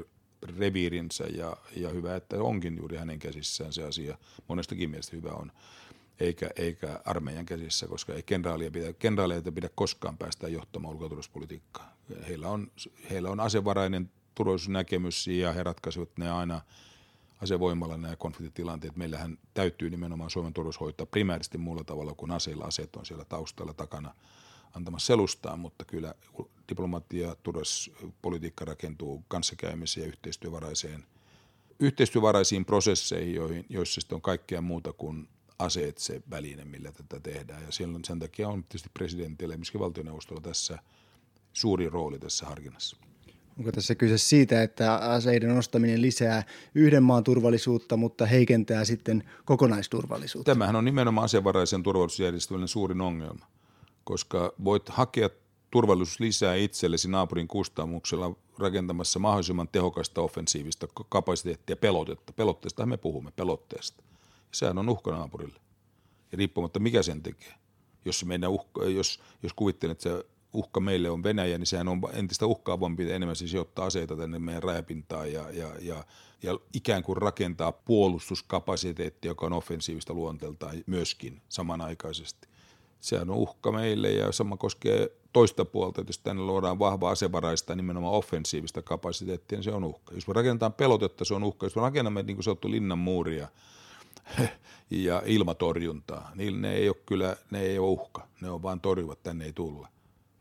reviirinsä 0.43 1.25
ja, 1.25 1.57
ja 1.77 1.89
hyvä, 1.89 2.17
että 2.17 2.43
onkin 2.43 2.77
juuri 2.77 2.97
hänen 2.97 3.19
käsissään 3.19 3.73
se 3.73 3.83
asia. 3.83 4.19
Monestakin 4.49 4.91
mielestä 4.91 5.17
hyvä 5.17 5.31
on, 5.31 5.53
eikä, 6.21 6.51
eikä 6.57 7.01
armeijan 7.05 7.47
käsissä, 7.47 7.87
koska 7.87 8.15
ei 8.15 8.23
kenraalia 8.23 8.71
pidä, 8.71 8.93
kenraaleita 8.93 9.53
pidä 9.53 9.69
koskaan 9.75 10.19
päästä 10.19 10.49
johtamaan 10.49 10.95
ulkoturvallisuuspolitiikkaa. 10.95 11.97
Heillä 12.29 12.49
on, 12.49 12.71
heillä 13.11 13.31
on 13.31 13.41
asevarainen 13.41 14.11
turvallisuusnäkemys 14.35 15.27
ja 15.27 15.53
he 15.53 15.63
ratkaisevat 15.63 16.17
ne 16.19 16.31
aina 16.31 16.61
asevoimalla 17.43 17.97
nämä 17.97 18.17
konfliktitilanteet. 18.17 18.97
Meillähän 18.97 19.39
täytyy 19.55 19.91
nimenomaan 19.91 20.31
Suomen 20.31 20.55
turvallisuus 20.55 20.81
hoitaa 20.81 21.07
primäärisesti 21.07 21.59
muulla 21.59 21.85
tavalla 21.85 22.15
kuin 22.15 22.31
aseilla. 22.31 22.65
Aseet 22.65 22.97
on 22.97 23.07
siellä 23.07 23.25
taustalla 23.25 23.75
takana 23.75 24.15
antamassa 24.79 25.07
selustaa, 25.07 25.57
mutta 25.57 25.85
kyllä 25.85 26.15
diplomatia, 26.69 27.37
turvallisuuspolitiikka 27.43 28.65
rakentuu 28.65 29.25
kanssakäymiseen 29.29 30.05
ja 30.05 30.09
yhteistyövaraiseen, 30.09 31.05
yhteistyövaraisiin 31.81 32.65
prosesseihin, 32.65 33.35
joihin, 33.35 33.67
joissa 33.69 34.01
sitten 34.01 34.17
on 34.17 34.23
kaikkea 34.23 34.61
muuta 34.61 34.93
kuin 34.93 35.29
aseet 35.59 35.99
se 35.99 36.23
väline, 36.31 36.65
millä 36.65 36.93
tätä 36.93 37.21
tehdään. 37.21 37.63
Ja 37.63 37.73
silloin 37.73 38.05
sen 38.05 38.19
takia 38.19 38.49
on 38.49 38.63
tietysti 38.63 38.91
presidentillä 38.95 39.55
ja 39.55 39.59
myöskin 39.59 39.81
valtioneuvostolla 39.81 40.41
tässä 40.41 40.79
suuri 41.53 41.89
rooli 41.89 42.19
tässä 42.19 42.47
harkinnassa. 42.47 42.97
Onko 43.59 43.73
tässä 43.73 43.95
kyse 43.95 44.19
siitä, 44.19 44.63
että 44.63 44.95
aseiden 44.95 45.59
ostaminen 45.59 46.03
lisää 46.03 46.43
yhden 46.75 47.03
maan 47.03 47.25
turvallisuutta, 47.25 47.97
mutta 47.97 48.27
heikentää 48.27 48.85
sitten 48.85 49.25
kokonaisturvallisuutta? 49.45 50.51
Tämähän 50.51 50.77
on 50.77 50.85
nimenomaan 50.85 51.25
asevaraisen 51.25 51.83
turvallisuusjärjestelmän 51.83 52.69
suurin 52.69 53.01
ongelma 53.01 53.47
koska 54.09 54.53
voit 54.65 54.89
hakea 54.89 55.31
turvallisuus 55.71 56.21
lisää 56.21 56.55
itsellesi 56.55 57.09
naapurin 57.09 57.49
kustannuksella 57.49 58.37
rakentamassa 58.59 59.19
mahdollisimman 59.19 59.69
tehokasta 59.69 60.21
offensiivista 60.21 60.87
kapasiteettia 61.09 61.77
pelotetta. 61.77 62.33
Pelotteesta 62.33 62.87
me 62.87 62.97
puhumme, 62.97 63.31
pelotteesta. 63.31 64.03
Sehän 64.53 64.79
on 64.79 64.89
uhka 64.89 65.11
naapurille. 65.11 65.61
Ja 66.33 66.39
riippumatta 66.39 66.79
mikä 66.79 67.03
sen 67.03 67.23
tekee. 67.23 67.55
Jos, 68.05 68.25
meidän 68.25 68.51
uhka, 68.51 68.85
jos, 68.85 69.21
jos 69.43 69.53
kuvittelet, 69.53 69.93
että 69.93 70.03
se 70.03 70.25
uhka 70.53 70.81
meille 70.81 71.11
on 71.11 71.23
Venäjä, 71.23 71.59
niin 71.59 71.67
sehän 71.67 71.89
on 71.89 72.01
entistä 72.13 72.47
uhkaavampi 72.47 73.13
enemmän 73.13 73.37
siis 73.37 73.55
ottaa 73.55 73.87
aseita 73.87 74.17
tänne 74.17 74.39
meidän 74.39 74.63
rajapintaan 74.63 75.33
ja, 75.33 75.51
ja, 75.51 75.69
ja, 75.81 76.05
ja 76.43 76.59
ikään 76.75 77.03
kuin 77.03 77.17
rakentaa 77.17 77.73
puolustuskapasiteettia, 77.73 79.31
joka 79.31 79.47
on 79.47 79.53
offensiivista 79.53 80.15
luonteeltaan 80.15 80.77
myöskin 80.87 81.43
samanaikaisesti 81.49 82.49
sehän 83.01 83.31
on 83.31 83.37
uhka 83.37 83.73
meille 83.73 84.11
ja 84.11 84.33
sama 84.33 84.57
koskee 84.57 85.11
toista 85.33 85.65
puolta, 85.65 86.01
että 86.01 86.09
jos 86.11 86.19
tänne 86.19 86.43
luodaan 86.43 86.79
vahvaa 86.79 87.11
asevaraista 87.11 87.75
nimenomaan 87.75 88.15
offensiivista 88.15 88.83
kapasiteettia, 88.83 89.59
niin 89.59 89.65
se 89.65 89.71
on 89.71 89.85
uhka. 89.85 90.15
Jos 90.15 90.29
me 90.29 90.35
rakennetaan 90.35 90.73
pelotetta, 90.73 91.25
se 91.25 91.35
on 91.35 91.45
uhka. 91.45 91.67
Jos 91.67 91.77
me 91.77 91.83
rakennamme, 91.83 92.23
niin 92.23 92.37
kuin 92.37 92.45
sanottu, 92.45 92.71
linnan 92.71 92.99
muuria 92.99 93.49
ja 94.91 95.23
ilmatorjuntaa, 95.27 96.31
niin 96.35 96.63
ne 96.63 96.75
ei 96.75 96.89
ole 96.89 96.97
kyllä, 97.07 97.37
ne 97.51 97.61
ei 97.61 97.79
ole 97.79 97.89
uhka. 97.89 98.27
Ne 98.41 98.51
on 98.51 98.63
vain 98.63 98.81
torjuvat, 98.81 99.23
tänne 99.23 99.45
ei 99.45 99.53
tulla. 99.53 99.89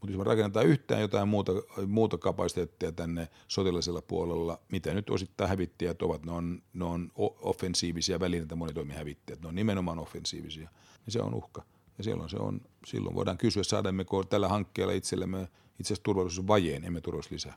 Mutta 0.01 0.11
jos 0.11 0.17
me 0.17 0.23
rakennetaan 0.23 0.65
yhtään 0.65 1.01
jotain 1.01 1.27
muuta, 1.27 1.51
muuta 1.87 2.17
kapasiteettia 2.17 2.91
tänne 2.91 3.27
sotilaisella 3.47 4.01
puolella, 4.01 4.59
mitä 4.71 4.93
nyt 4.93 5.09
osittain 5.09 5.49
hävittäjät 5.49 6.01
ovat, 6.01 6.25
ne 6.25 6.31
on, 6.31 6.61
ne 6.73 6.85
on 6.85 7.11
offensiivisia 7.41 8.19
välineitä, 8.19 8.55
monitoimihävittäjät, 8.55 9.41
ne 9.41 9.47
on 9.47 9.55
nimenomaan 9.55 9.99
offensiivisia, 9.99 10.69
niin 11.05 11.11
se 11.11 11.21
on 11.21 11.33
uhka. 11.33 11.63
Ja 11.97 12.03
silloin, 12.03 12.29
se 12.29 12.37
on, 12.37 12.61
silloin 12.85 13.15
voidaan 13.15 13.37
kysyä, 13.37 13.63
saadammeko 13.63 14.23
tällä 14.23 14.47
hankkeella 14.47 14.93
itsellemme 14.93 15.47
itse 15.79 15.87
asiassa 15.87 16.03
turvallisuusvajeen, 16.03 16.83
emme 16.83 17.01
lisää. 17.31 17.53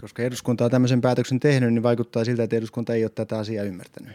Koska 0.00 0.22
eduskunta 0.22 0.64
on 0.64 0.70
tämmöisen 0.70 1.00
päätöksen 1.00 1.40
tehnyt, 1.40 1.74
niin 1.74 1.82
vaikuttaa 1.82 2.24
siltä, 2.24 2.42
että 2.42 2.56
eduskunta 2.56 2.94
ei 2.94 3.04
ole 3.04 3.10
tätä 3.14 3.38
asiaa 3.38 3.64
ymmärtänyt. 3.64 4.12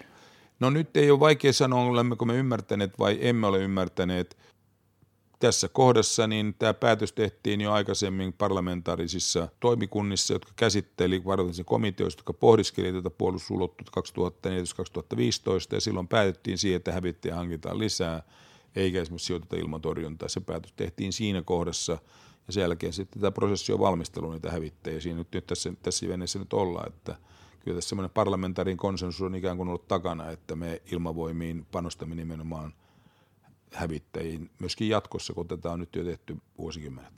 No 0.59 0.69
nyt 0.69 0.97
ei 0.97 1.11
ole 1.11 1.19
vaikea 1.19 1.53
sanoa, 1.53 1.81
olemmeko 1.81 2.25
me 2.25 2.35
ymmärtäneet 2.35 2.99
vai 2.99 3.17
emme 3.21 3.47
ole 3.47 3.59
ymmärtäneet. 3.59 4.37
Tässä 5.39 5.67
kohdassa 5.67 6.27
niin 6.27 6.55
tämä 6.59 6.73
päätös 6.73 7.13
tehtiin 7.13 7.61
jo 7.61 7.71
aikaisemmin 7.71 8.33
parlamentaarisissa 8.33 9.47
toimikunnissa, 9.59 10.33
jotka 10.33 10.51
käsitteli 10.55 11.25
varoituksen 11.25 11.65
komiteoista, 11.65 12.19
jotka 12.19 12.33
pohdiskeli 12.33 12.93
tätä 12.93 13.09
puolustusulottuutta 13.09 14.01
2014-2015 15.71 15.75
ja 15.75 15.81
silloin 15.81 16.07
päätettiin 16.07 16.57
siihen, 16.57 16.77
että 16.77 16.91
hävittäjä 16.91 17.35
hankitaan 17.35 17.79
lisää– 17.79 18.23
eikä 18.75 19.01
esimerkiksi 19.01 19.25
sijoiteta 19.25 19.55
ilmatorjuntaa. 19.55 20.29
Se 20.29 20.39
päätös 20.39 20.73
tehtiin 20.73 21.13
siinä 21.13 21.41
kohdassa 21.41 21.97
ja 22.47 22.53
sen 22.53 22.61
jälkeen 22.61 22.93
sitten 22.93 23.21
tämä 23.21 23.31
prosessi 23.31 23.73
on 23.73 23.79
valmistelu 23.79 24.31
niitä 24.31 24.51
hävittäjiä. 24.51 24.99
Siinä 24.99 25.17
nyt, 25.17 25.27
nyt 25.33 25.47
tässä, 25.47 25.73
tässä 25.83 26.07
veneessä 26.07 26.39
nyt 26.39 26.53
ollaan, 26.53 26.87
että 26.87 27.15
kyllä 27.59 27.77
tässä 27.77 27.89
semmoinen 27.89 28.13
parlamentaarin 28.13 28.77
konsensus 28.77 29.21
on 29.21 29.35
ikään 29.35 29.57
kuin 29.57 29.69
ollut 29.69 29.87
takana, 29.87 30.31
että 30.31 30.55
me 30.55 30.81
ilmavoimiin 30.91 31.65
panostamme 31.71 32.15
nimenomaan 32.15 32.73
hävittäjiin 33.73 34.49
myöskin 34.59 34.89
jatkossa, 34.89 35.33
kun 35.33 35.47
tätä 35.47 35.71
on 35.71 35.79
nyt 35.79 35.95
jo 35.95 36.03
tehty 36.03 36.37
vuosikymmenet. 36.57 37.13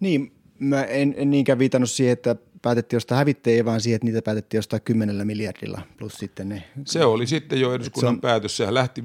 Niin, 0.00 0.32
mä 0.58 0.84
en, 0.84 1.14
en 1.16 1.30
niinkään 1.30 1.58
viitannut 1.58 1.90
siihen, 1.90 2.12
että 2.12 2.36
päätettiin 2.64 2.96
ostaa 2.96 3.18
hävittäjiä, 3.18 3.64
vaan 3.64 3.80
siihen, 3.80 3.96
että 3.96 4.06
niitä 4.06 4.22
päätettiin 4.22 4.58
ostaa 4.58 4.80
kymmenellä 4.80 5.24
miljardilla 5.24 5.82
plus 5.98 6.14
sitten 6.14 6.48
ne. 6.48 6.62
Se 6.86 7.04
oli 7.04 7.26
sitten 7.26 7.60
jo 7.60 7.74
eduskunnan 7.74 8.14
on... 8.14 8.20
päätös. 8.20 8.56
Sehän 8.56 8.74
lähti 8.74 9.00
5-7-10 9.00 9.04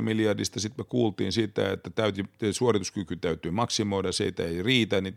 miljardista. 0.00 0.60
Sitten 0.60 0.84
me 0.84 0.88
kuultiin 0.88 1.32
siitä, 1.32 1.72
että 1.72 1.90
täytyy, 1.90 2.24
suorituskyky 2.52 3.16
täytyy 3.16 3.50
maksimoida. 3.50 4.12
Siitä 4.12 4.44
ei 4.44 4.62
riitä. 4.62 5.00
Niin 5.00 5.16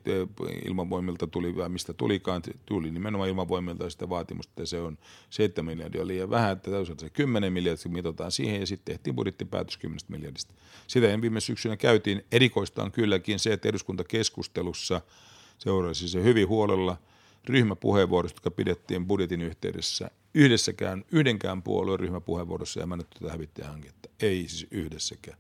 ilmavoimilta 0.66 1.28
tuli, 1.28 1.54
mistä 1.68 1.94
tulikaan, 1.94 2.42
tuli 2.66 2.92
nimenomaan 2.92 3.30
ilmavoimilta 3.30 3.90
sitä 3.90 4.10
vaatimusta, 4.10 4.52
että 4.52 4.66
se 4.66 4.82
on 4.82 4.98
7 5.30 5.66
miljardia 5.66 6.08
liian 6.08 6.30
vähän, 6.30 6.52
että 6.52 6.72
täytyy 6.72 6.96
se 6.98 7.10
10 7.10 7.54
miljardia, 7.54 7.92
mitataan 7.92 8.32
siihen 8.32 8.60
ja 8.60 8.68
sitten 8.68 8.94
tehtiin 8.94 9.16
budjettipäätös 9.16 9.78
10 9.78 10.00
miljardista. 10.08 10.54
Sitä 10.88 11.22
viime 11.22 11.40
syksynä 11.40 11.78
käytiin. 11.78 12.26
Erikoista 12.32 12.84
on 12.84 12.92
kylläkin 12.92 13.40
se, 13.40 13.54
että 13.54 13.70
eduskuntakeskustelussa– 13.70 15.02
seurasi 15.58 16.08
se 16.08 16.24
hyvin 16.24 16.48
huolella 16.48 16.98
ryhmäpuheenvuorosta, 17.46 18.38
jotka 18.38 18.52
pidettiin 18.52 19.08
budjetin 19.08 19.42
yhteydessä. 19.42 20.12
Yhdessäkään, 20.34 21.06
yhdenkään 21.12 21.64
puolueen 21.64 22.00
ryhmäpuheenvuorossa 22.00 22.80
ei 22.80 22.86
mennetty 22.86 23.20
tätä 23.20 23.32
hävittäjähanketta. 23.32 24.10
Ei 24.20 24.48
siis 24.48 24.68
yhdessäkään. 24.72 25.38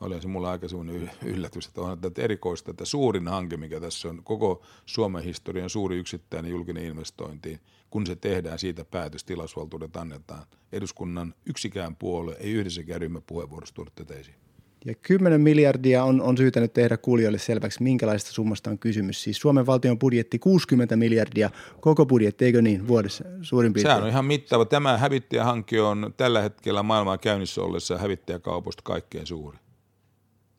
Oli 0.00 0.22
se 0.22 0.28
mulla 0.28 0.50
aika 0.50 0.68
semmoinen 0.68 1.10
yllätys, 1.24 1.66
että 1.66 1.80
on 1.80 1.98
tätä 1.98 2.22
erikoista, 2.22 2.70
että 2.70 2.84
suurin 2.84 3.28
hanke, 3.28 3.56
mikä 3.56 3.80
tässä 3.80 4.08
on 4.08 4.24
koko 4.24 4.62
Suomen 4.86 5.24
historian 5.24 5.70
suuri 5.70 5.98
yksittäinen 5.98 6.50
julkinen 6.50 6.84
investointi, 6.84 7.60
kun 7.90 8.06
se 8.06 8.16
tehdään 8.16 8.58
siitä 8.58 8.84
päätös, 8.84 9.24
tilausvaltuudet 9.24 9.96
annetaan. 9.96 10.46
Eduskunnan 10.72 11.34
yksikään 11.46 11.96
puolue 11.96 12.36
ei 12.40 12.52
yhdessäkään 12.52 13.00
ryhmäpuheenvuorossa 13.00 13.74
tuoda 13.74 13.90
tätä 13.94 14.14
esiin. 14.14 14.47
Ja 14.84 14.94
10 14.94 15.40
miljardia 15.40 16.04
on, 16.04 16.22
on 16.22 16.36
syytä 16.36 16.60
nyt 16.60 16.72
tehdä 16.72 16.96
kuulijoille 16.96 17.38
selväksi, 17.38 17.82
minkälaista 17.82 18.32
summasta 18.32 18.70
on 18.70 18.78
kysymys. 18.78 19.22
Siis 19.22 19.36
Suomen 19.36 19.66
valtion 19.66 19.98
budjetti 19.98 20.38
60 20.38 20.96
miljardia, 20.96 21.50
koko 21.80 22.06
budjetti, 22.06 22.44
eikö 22.44 22.62
niin, 22.62 22.88
vuodessa 22.88 23.24
suurin 23.42 23.72
piirtein? 23.72 23.90
Sehän 23.92 24.02
on 24.02 24.10
ihan 24.10 24.24
mittava. 24.24 24.64
Tämä 24.64 24.98
hävittäjähanke 24.98 25.82
on 25.82 26.14
tällä 26.16 26.40
hetkellä 26.42 26.82
maailmaa 26.82 27.18
käynnissä 27.18 27.62
ollessa 27.62 27.98
hävittäjäkaupoista 27.98 28.82
kaikkein 28.82 29.26
suuri. 29.26 29.58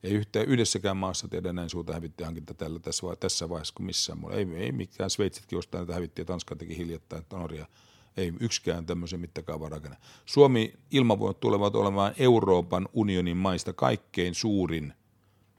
Ei 0.04 0.12
yhtä, 0.12 0.44
yhdessäkään 0.44 0.98
maassa 0.98 1.28
tehdä 1.28 1.54
näin 1.54 1.70
suurta 1.70 1.94
hävittäjähankinta 1.94 2.54
tällä, 2.54 2.80
tässä, 2.80 3.08
tässä 3.20 3.50
vaiheessa 3.50 3.74
kuin 3.78 3.86
missään 3.86 4.20
muulla. 4.20 4.36
Ei, 4.36 4.48
ei 4.56 4.72
mikään 4.72 5.10
Sveitsitkin 5.10 5.58
ostaa 5.58 5.82
näitä 5.82 5.94
hävittäjiä, 5.94 6.26
Tanska 6.26 6.56
teki 6.56 6.78
hiljattain, 6.78 7.24
Norja– 7.32 7.66
ei 8.20 8.34
yksikään 8.40 8.86
tämmöisen 8.86 9.20
mittakaavan 9.20 9.72
rakenne. 9.72 9.98
Suomi 10.26 10.74
ilmavoimat 10.92 11.40
tulevat 11.40 11.76
olemaan 11.76 12.14
Euroopan 12.18 12.90
unionin 12.94 13.38
maista 13.38 13.74
kaikkein 13.74 14.36
suurin, 14.36 14.94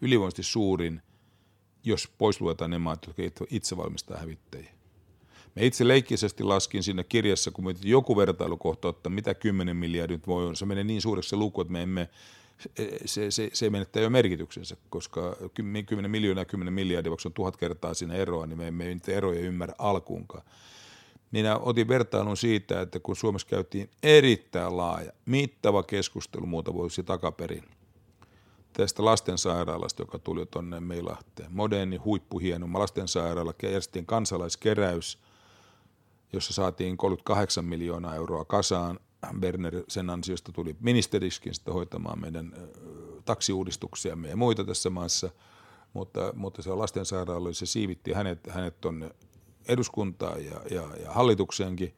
ylivoimaisesti 0.00 0.42
suurin, 0.42 1.02
jos 1.84 2.08
pois 2.18 2.40
luetaan 2.40 2.70
ne 2.70 2.78
maat, 2.78 3.06
jotka 3.06 3.44
itse 3.50 3.76
valmistaa 3.76 4.18
hävittäjiä. 4.18 4.70
Me 5.54 5.66
itse 5.66 5.88
leikkisesti 5.88 6.42
laskin 6.42 6.82
siinä 6.82 7.04
kirjassa, 7.04 7.50
kun 7.50 7.74
joku 7.84 8.16
vertailukohta 8.16 8.88
ottaa, 8.88 9.12
mitä 9.12 9.34
10 9.34 9.76
miljardia 9.76 10.16
nyt 10.16 10.26
voi 10.26 10.44
olla. 10.44 10.54
Se 10.54 10.66
menee 10.66 10.84
niin 10.84 11.02
suureksi 11.02 11.30
se 11.30 11.36
luku, 11.36 11.60
että 11.60 11.72
me 11.72 11.82
emme, 11.82 12.08
se, 13.04 13.30
se, 13.30 13.50
se 13.52 13.70
menettää 13.70 14.02
jo 14.02 14.10
merkityksensä, 14.10 14.76
koska 14.90 15.36
10 15.86 16.10
miljoonaa 16.10 16.44
10 16.44 16.74
miljardia, 16.74 17.10
vaikka 17.10 17.22
se 17.22 17.28
on 17.28 17.32
tuhat 17.32 17.56
kertaa 17.56 17.94
siinä 17.94 18.14
eroa, 18.14 18.46
niin 18.46 18.58
me 18.58 18.68
emme 18.68 18.84
niitä 18.84 19.12
eroja 19.12 19.40
ymmärrä 19.40 19.74
alkuunkaan. 19.78 20.44
Minä 21.30 21.58
otin 21.58 21.88
vertailun 21.88 22.36
siitä, 22.36 22.80
että 22.80 23.00
kun 23.00 23.16
Suomessa 23.16 23.48
käytiin 23.48 23.90
erittäin 24.02 24.76
laaja, 24.76 25.12
mittava 25.26 25.82
keskustelu 25.82 26.46
muuta 26.46 26.74
vuosi 26.74 27.02
takaperin 27.02 27.64
tästä 28.72 29.04
lastensairaalasta, 29.04 30.02
joka 30.02 30.18
tuli 30.18 30.46
tuonne 30.46 30.80
Meilahteen. 30.80 31.52
Moderni, 31.52 31.96
huippuhieno 31.96 32.78
lastensairaala, 32.78 33.54
järjestettiin 33.62 34.06
kansalaiskeräys, 34.06 35.18
jossa 36.32 36.52
saatiin 36.52 36.96
38 36.96 37.64
miljoonaa 37.64 38.14
euroa 38.14 38.44
kasaan. 38.44 39.00
Berner 39.40 39.82
sen 39.88 40.10
ansiosta 40.10 40.52
tuli 40.52 40.76
ministeriskin 40.80 41.54
sitten 41.54 41.74
hoitamaan 41.74 42.20
meidän 42.20 42.52
taksiuudistuksiamme 43.24 44.28
ja 44.28 44.36
muita 44.36 44.64
tässä 44.64 44.90
maassa, 44.90 45.30
mutta, 45.92 46.32
mutta 46.34 46.62
se 46.62 46.70
lastensairaala, 46.70 47.52
se 47.52 47.66
siivitti 47.66 48.12
hänet, 48.12 48.46
hänet 48.48 48.80
tuonne 48.80 49.10
eduskuntaan 49.68 50.44
ja, 50.44 50.60
ja, 50.70 50.88
ja 51.04 51.12
hallitukseenkin, 51.12 51.94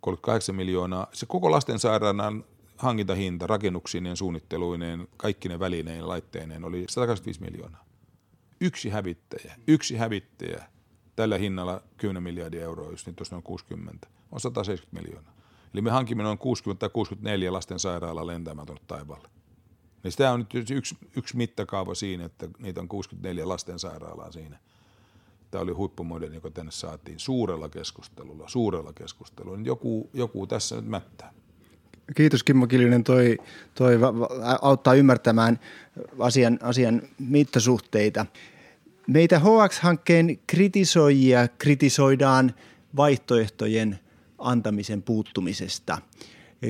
38 0.00 0.54
miljoonaa. 0.54 1.06
Se 1.12 1.26
koko 1.26 1.50
lastensairaalan 1.50 2.44
hankintahinta 2.76 3.46
rakennuksineen, 3.46 4.16
suunnitteluineen, 4.16 5.08
kaikki 5.16 5.48
ne 5.48 5.58
välineen 5.58 6.08
laitteineen 6.08 6.64
oli 6.64 6.84
125 6.88 7.40
miljoonaa. 7.40 7.84
Yksi 8.60 8.88
hävittäjä, 8.88 9.54
yksi 9.66 9.96
hävittäjä 9.96 10.64
tällä 11.16 11.38
hinnalla 11.38 11.82
10 11.96 12.22
miljardia 12.22 12.62
euroa, 12.62 12.90
jos 12.90 13.06
nyt 13.06 13.20
on 13.32 13.42
60, 13.42 14.06
on 14.32 14.40
170 14.40 15.02
miljoonaa. 15.02 15.34
Eli 15.74 15.82
me 15.82 15.90
hankimme 15.90 16.22
noin 16.22 16.38
60 16.38 16.80
tai 16.80 16.90
64 16.92 17.52
lastensairaalaa 17.52 18.26
lentämään 18.26 18.66
tuonne 18.66 18.84
taivaalle. 18.86 19.28
Niin 20.02 20.14
tämä 20.16 20.32
on 20.32 20.46
nyt 20.52 20.70
yksi, 20.70 20.96
yksi 21.16 21.36
mittakaava 21.36 21.94
siinä, 21.94 22.24
että 22.24 22.48
niitä 22.58 22.80
on 22.80 22.88
64 22.88 23.48
lastensairaalaa 23.48 24.32
siinä– 24.32 24.58
Tämä 25.54 25.62
oli 25.62 25.72
huippumoderni, 25.72 26.36
joka 26.36 26.50
tänne 26.50 26.72
saatiin 26.72 27.18
suurella 27.18 27.68
keskustelulla, 27.68 28.44
suurella 28.46 28.92
keskustelulla. 28.92 29.58
Joku, 29.64 30.10
joku 30.14 30.46
tässä 30.46 30.76
nyt 30.76 30.86
mättää. 30.86 31.32
Kiitos 32.16 32.42
Kimmo 32.42 32.66
Kiljunen, 32.66 33.04
toi, 33.04 33.38
toi 33.74 33.98
auttaa 34.62 34.94
ymmärtämään 34.94 35.60
asian, 36.18 36.58
asian 36.62 37.02
mittasuhteita. 37.18 38.26
Meitä 39.06 39.38
HX-hankkeen 39.38 40.38
kritisoijia 40.46 41.48
kritisoidaan 41.58 42.54
vaihtoehtojen 42.96 43.98
antamisen 44.38 45.02
puuttumisesta. 45.02 45.98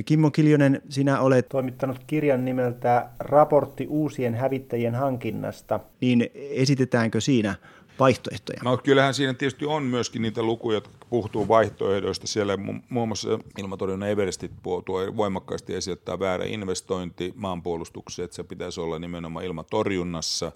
Kimmo 0.05 0.31
Kiljonen, 0.31 0.83
sinä 0.89 1.21
olet 1.21 1.49
toimittanut 1.49 1.99
kirjan 2.07 2.45
nimeltä 2.45 3.09
Raportti 3.19 3.87
uusien 3.87 4.35
hävittäjien 4.35 4.95
hankinnasta. 4.95 5.81
Niin 6.01 6.31
esitetäänkö 6.35 7.21
siinä 7.21 7.55
vaihtoehtoja? 7.99 8.61
No 8.65 8.77
kyllähän 8.77 9.15
siinä 9.15 9.35
tietysti 9.35 9.67
on 9.67 9.83
myöskin 9.83 10.23
niitä 10.23 10.43
lukuja, 10.43 10.77
jotka 10.77 11.07
puhtuu 11.11 11.49
vaihtoehdoista. 11.49 12.27
Siellä 12.27 12.57
muun 12.89 13.09
muassa 13.09 13.29
ilmatorjunnan 13.59 14.09
Everestit 14.09 14.53
tuo 14.63 15.17
voimakkaasti 15.17 15.75
esittää 15.75 16.19
väärä 16.19 16.45
investointi 16.45 17.33
maanpuolustukseen, 17.37 18.25
että 18.25 18.35
se 18.35 18.45
pitäisi 18.45 18.81
olla 18.81 18.99
nimenomaan 18.99 19.45
ilmatorjunnassa, 19.45 20.53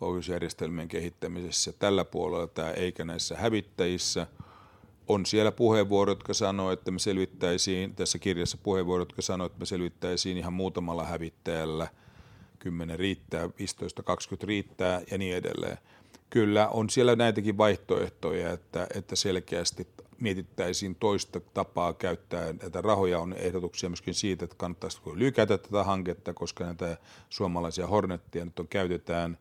ohjusjärjestelmien 0.00 0.88
kehittämisessä 0.88 1.72
tällä 1.72 2.04
puolella 2.04 2.46
tämä 2.46 2.70
eikä 2.70 3.04
näissä 3.04 3.36
hävittäjissä. 3.36 4.26
On 5.08 5.26
siellä 5.26 5.52
puheenvuorot, 5.52 6.18
jotka 6.18 6.34
sanoo, 6.34 6.72
että 6.72 6.90
me 6.90 6.98
selvittäisiin, 6.98 7.94
tässä 7.94 8.18
kirjassa 8.18 8.58
puheenvuorot, 8.62 9.08
jotka 9.08 9.22
sanoo, 9.22 9.46
että 9.46 9.58
me 9.58 9.66
selvittäisiin 9.66 10.36
ihan 10.38 10.52
muutamalla 10.52 11.04
hävittäjällä, 11.04 11.88
10 12.58 12.98
riittää, 12.98 13.46
15-20 13.46 13.50
riittää 14.42 15.02
ja 15.10 15.18
niin 15.18 15.36
edelleen 15.36 15.78
kyllä 16.32 16.68
on 16.68 16.90
siellä 16.90 17.16
näitäkin 17.16 17.58
vaihtoehtoja, 17.58 18.52
että, 18.52 18.86
että 18.94 19.16
selkeästi 19.16 19.86
mietittäisiin 20.20 20.94
toista 20.94 21.40
tapaa 21.40 21.92
käyttää 21.92 22.52
näitä 22.52 22.80
rahoja. 22.80 23.18
On 23.18 23.32
ehdotuksia 23.32 23.88
myöskin 23.88 24.14
siitä, 24.14 24.44
että 24.44 24.56
kannattaisiko 24.56 25.12
lykätä 25.14 25.58
tätä 25.58 25.84
hanketta, 25.84 26.34
koska 26.34 26.64
näitä 26.64 26.96
suomalaisia 27.28 27.86
Hornettia 27.86 28.44
nyt 28.44 28.58
on 28.58 28.68
käytetään 28.68 29.38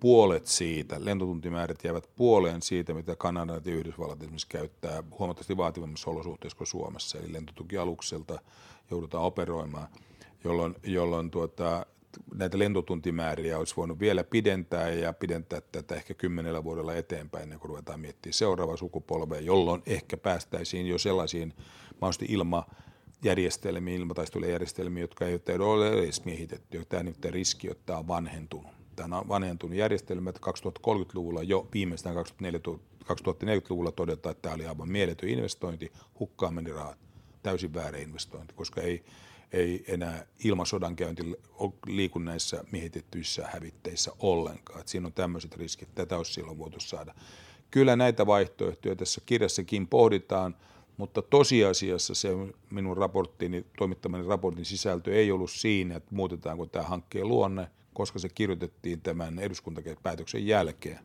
puolet 0.00 0.46
siitä, 0.46 1.04
lentotuntimäärät 1.04 1.84
jäävät 1.84 2.08
puoleen 2.16 2.62
siitä, 2.62 2.94
mitä 2.94 3.16
Kanada 3.16 3.60
ja 3.64 3.74
Yhdysvallat 3.74 4.22
esimerkiksi 4.22 4.48
käyttää 4.48 5.02
huomattavasti 5.18 5.56
vaativammassa 5.56 6.10
olosuhteissa 6.10 6.58
kuin 6.58 6.68
Suomessa. 6.68 7.18
Eli 7.18 7.32
lentotukialukselta 7.32 8.38
joudutaan 8.90 9.24
operoimaan, 9.24 9.88
jolloin, 10.44 10.74
jolloin 10.82 11.30
tuota, 11.30 11.86
näitä 12.34 12.58
lentotuntimääriä 12.58 13.58
olisi 13.58 13.76
voinut 13.76 14.00
vielä 14.00 14.24
pidentää 14.24 14.90
ja 14.90 15.12
pidentää 15.12 15.60
tätä 15.60 15.94
ehkä 15.94 16.14
kymmenellä 16.14 16.64
vuodella 16.64 16.94
eteenpäin, 16.94 17.42
ennen 17.42 17.58
kuin 17.58 17.68
ruvetaan 17.68 18.00
miettimään 18.00 18.34
seuraava 18.34 18.76
sukupolvea, 18.76 19.40
jolloin 19.40 19.82
ehkä 19.86 20.16
päästäisiin 20.16 20.86
jo 20.86 20.98
sellaisiin 20.98 21.54
mahdollisesti 22.00 22.26
ilma 22.28 22.66
järjestelmiin, 23.24 24.00
ilmataistelujärjestelmiin, 24.00 25.00
jotka 25.00 25.26
ei 25.26 25.40
ole 25.58 25.88
edes 25.88 26.24
miehitetty. 26.24 26.84
Tämä 26.88 27.02
nyt 27.02 27.24
riski, 27.24 27.70
että 27.70 27.82
tämä 27.86 27.98
on 27.98 28.08
vanhentunut. 28.08 28.72
Tämä 28.96 29.18
on 29.18 29.28
vanhentunut 29.28 29.76
järjestelmä, 29.76 30.30
että 30.30 30.50
2030-luvulla 30.50 31.42
jo 31.42 31.68
viimeistään 31.74 32.16
2040-luvulla 32.16 33.92
todetaan, 33.92 34.30
että 34.30 34.42
tämä 34.42 34.54
oli 34.54 34.66
aivan 34.66 34.88
mieletön 34.88 35.28
investointi, 35.28 35.92
hukkaan 36.20 36.54
meni 36.54 36.72
rahat. 36.72 36.98
Täysin 37.42 37.74
väärä 37.74 37.98
investointi, 37.98 38.54
koska 38.54 38.80
ei, 38.80 39.04
ei 39.54 39.84
enää 39.88 40.26
ilmasodankäynti 40.44 41.22
liiku 41.86 42.18
näissä 42.18 42.64
miehitettyissä 42.72 43.48
hävitteissä 43.52 44.12
ollenkaan. 44.18 44.80
Että 44.80 44.90
siinä 44.90 45.06
on 45.06 45.12
tämmöiset 45.12 45.56
riskit, 45.56 45.94
tätä 45.94 46.16
olisi 46.16 46.32
silloin 46.32 46.58
voitu 46.58 46.80
saada. 46.80 47.14
Kyllä 47.70 47.96
näitä 47.96 48.26
vaihtoehtoja 48.26 48.96
tässä 48.96 49.20
kirjassakin 49.26 49.88
pohditaan, 49.88 50.56
mutta 50.96 51.22
tosiasiassa 51.22 52.14
se 52.14 52.28
minun 52.70 52.96
raporttini, 52.96 53.66
toimittamani 53.78 54.26
raportin 54.26 54.64
sisältö 54.64 55.14
ei 55.14 55.32
ollut 55.32 55.50
siinä, 55.50 55.96
että 55.96 56.14
muutetaanko 56.14 56.66
tämä 56.66 56.84
hankkeen 56.84 57.28
luonne, 57.28 57.70
koska 57.92 58.18
se 58.18 58.28
kirjoitettiin 58.28 59.00
tämän 59.00 59.38
eduskuntapäätöksen 59.38 60.46
jälkeen. 60.46 61.00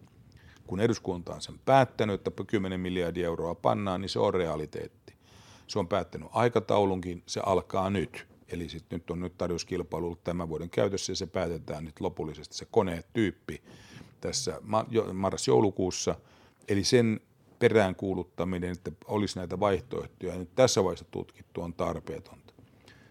Kun 0.67 0.79
eduskunta 0.79 1.33
on 1.35 1.41
sen 1.41 1.59
päättänyt, 1.65 2.27
että 2.27 2.43
10 2.43 2.79
miljardia 2.79 3.25
euroa 3.25 3.55
pannaan, 3.55 4.01
niin 4.01 4.09
se 4.09 4.19
on 4.19 4.33
realiteetti. 4.33 5.13
Se 5.67 5.79
on 5.79 5.87
päättänyt 5.87 6.29
aikataulunkin, 6.31 7.23
se 7.25 7.41
alkaa 7.45 7.89
nyt. 7.89 8.27
Eli 8.51 8.69
sit 8.69 8.85
nyt 8.91 9.11
on 9.11 9.19
nyt 9.19 9.37
tarjouskilpailu 9.37 10.05
ollut 10.05 10.23
tämän 10.23 10.49
vuoden 10.49 10.69
käytössä 10.69 11.11
ja 11.11 11.15
se 11.15 11.27
päätetään 11.27 11.85
nyt 11.85 11.99
lopullisesti 11.99 12.57
se 12.57 12.67
konetyyppi 12.71 13.61
tässä 14.21 14.61
marras-joulukuussa. 15.13 16.15
Eli 16.67 16.83
sen 16.83 17.19
peräänkuuluttaminen, 17.59 18.71
että 18.71 18.91
olisi 19.05 19.39
näitä 19.39 19.59
vaihtoehtoja 19.59 20.37
nyt 20.37 20.55
tässä 20.55 20.83
vaiheessa 20.83 21.05
tutkittu 21.11 21.61
on 21.61 21.73
tarpeetonta. 21.73 22.53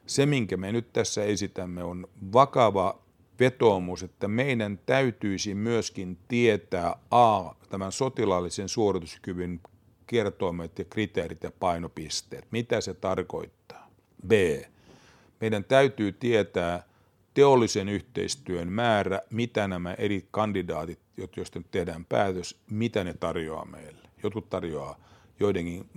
Se, 0.07 0.27
minkä 0.27 0.57
me 0.57 0.73
nyt 0.73 0.93
tässä 0.93 1.25
esitämme, 1.25 1.83
on 1.83 2.09
vakava 2.33 3.03
vetoomus, 3.41 4.03
että 4.03 4.29
meidän 4.29 4.81
täytyisi 4.87 5.55
myöskin 5.55 6.19
tietää 6.29 6.99
A, 7.11 7.55
tämän 7.71 7.93
sotilaallisen 7.93 8.69
suorituskyvyn 8.69 9.61
kertoimet 10.07 10.79
ja 10.79 10.85
kriteerit 10.85 11.43
ja 11.43 11.51
painopisteet. 11.51 12.47
Mitä 12.51 12.81
se 12.81 12.95
tarkoittaa? 12.95 13.91
B, 14.27 14.33
meidän 15.41 15.65
täytyy 15.65 16.13
tietää 16.13 16.89
teollisen 17.35 17.89
yhteistyön 17.89 18.73
määrä, 18.73 19.21
mitä 19.31 19.69
nämä 19.69 19.95
eri 19.95 20.29
kandidaatit, 20.31 20.99
joista 21.37 21.59
nyt 21.59 21.71
tehdään 21.71 22.05
päätös, 22.05 22.61
mitä 22.71 23.05
ne 23.05 23.15
tarjoaa 23.15 23.65
meille. 23.65 24.09
Jotkut 24.23 24.51
tarjoaa 24.51 24.99
joidenkin 25.41 25.91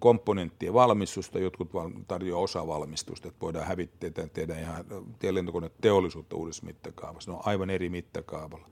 komponenttien 0.00 0.74
valmistusta, 0.74 1.38
jotkut 1.38 1.70
tarjoaa 2.08 2.42
osavalmistusta, 2.42 3.28
että 3.28 3.40
voidaan 3.40 3.66
hävitteitä 3.66 4.28
tehdä 4.28 4.60
ihan 4.60 4.84
teollisuutta 5.80 6.36
uudessa 6.36 6.66
mittakaavassa. 6.66 7.30
Ne 7.30 7.36
on 7.36 7.42
aivan 7.46 7.70
eri 7.70 7.88
mittakaavalla. 7.88 8.68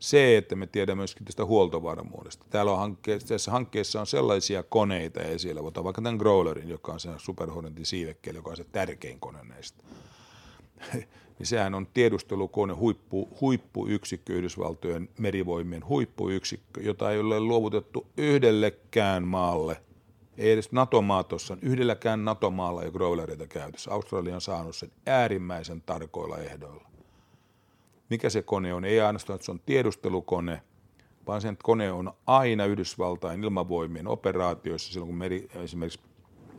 Se, 0.00 0.36
että 0.36 0.56
me 0.56 0.66
tiedämme 0.66 1.00
myöskin 1.00 1.24
tästä 1.24 1.44
huoltovarmuudesta. 1.44 2.46
Täällä 2.50 2.72
on 2.72 2.78
hankkeessa, 2.78 3.28
tässä 3.28 3.50
hankkeessa 3.50 4.00
on 4.00 4.06
sellaisia 4.06 4.62
koneita 4.62 5.20
esillä, 5.20 5.60
otan 5.60 5.84
vaikka 5.84 6.02
tämän 6.02 6.16
Growlerin, 6.16 6.68
joka 6.68 6.92
on 6.92 7.00
se 7.00 7.10
Super 7.16 7.50
Hornetin 7.50 7.86
siivekkeellä, 7.86 8.38
joka 8.38 8.50
on 8.50 8.56
se 8.56 8.64
tärkein 8.72 9.20
kone 9.20 9.38
näistä. 9.44 9.84
niin 11.38 11.46
sehän 11.46 11.74
on 11.74 11.86
tiedustelukone, 11.94 12.74
huippu, 12.74 13.28
huippuyksikkö, 13.40 14.32
Yhdysvaltojen 14.32 15.08
merivoimien 15.18 15.88
huippuyksikkö, 15.88 16.82
jota 16.82 17.12
ei 17.12 17.20
ole 17.20 17.40
luovutettu 17.40 18.06
yhdellekään 18.16 19.26
maalle– 19.26 19.76
ei 20.40 20.52
edes 20.52 20.72
NATO-maa 20.72 21.24
tuossa, 21.24 21.56
yhdelläkään 21.62 22.24
NATO-maalla 22.24 22.82
ei 22.82 22.90
growlereita 22.90 23.46
käytössä. 23.46 23.90
Australia 23.90 24.34
on 24.34 24.40
saanut 24.40 24.76
sen 24.76 24.92
äärimmäisen 25.06 25.82
tarkoilla 25.86 26.38
ehdoilla. 26.38 26.89
Mikä 28.10 28.30
se 28.30 28.42
kone 28.42 28.74
on? 28.74 28.84
Ei 28.84 29.00
ainoastaan, 29.00 29.34
että 29.34 29.44
se 29.44 29.50
on 29.50 29.60
tiedustelukone, 29.66 30.62
vaan 31.26 31.40
sen 31.40 31.56
kone 31.62 31.92
on 31.92 32.12
aina 32.26 32.64
Yhdysvaltain 32.64 33.44
ilmavoimien 33.44 34.08
operaatioissa, 34.08 34.92
silloin 34.92 35.08
kun 35.08 35.18
meri, 35.18 35.48
esimerkiksi 35.54 36.00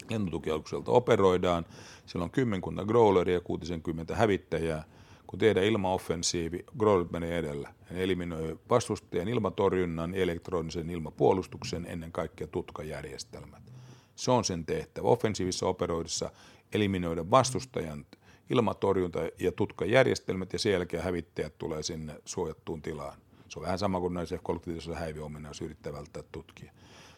lentotukialukselta 0.09 0.91
operoidaan, 0.91 1.65
siellä 2.05 2.23
on 2.23 2.31
kymmenkunta 2.31 2.85
growleria 2.85 3.35
ja 3.35 3.41
60 3.41 4.15
hävittäjää. 4.15 4.83
Kun 5.27 5.39
tehdään 5.39 5.65
ilmaoffensiivi, 5.65 6.65
growlerit 6.77 7.11
menee 7.11 7.37
edellä. 7.37 7.73
Ne 7.89 8.03
eliminoi 8.03 8.59
vastustajan 8.69 9.27
ilmatorjunnan, 9.27 10.15
elektronisen 10.15 10.89
ilmapuolustuksen, 10.89 11.85
ennen 11.89 12.11
kaikkea 12.11 12.47
tutkajärjestelmät. 12.47 13.71
Se 14.15 14.31
on 14.31 14.43
sen 14.43 14.65
tehtävä. 14.65 15.07
Offensiivissa 15.07 15.67
operoidissa 15.67 16.31
eliminoida 16.73 17.31
vastustajan 17.31 18.05
ilmatorjunta 18.51 19.19
ja 19.39 19.51
tutkajärjestelmät 19.51 20.53
ja 20.53 20.59
sen 20.59 20.71
jälkeen 20.71 21.03
hävittäjät 21.03 21.57
tulee 21.57 21.83
sinne 21.83 22.15
suojattuun 22.25 22.81
tilaan. 22.81 23.17
Se 23.47 23.59
on 23.59 23.63
vähän 23.63 23.79
sama 23.79 23.99
kuin 23.99 24.13
näissä 24.13 24.37
F-35 24.37 24.93
häiviöominaisuus 24.93 25.65
yrittää 25.65 25.93
välttää 25.93 26.23
tutkia. 26.31 26.71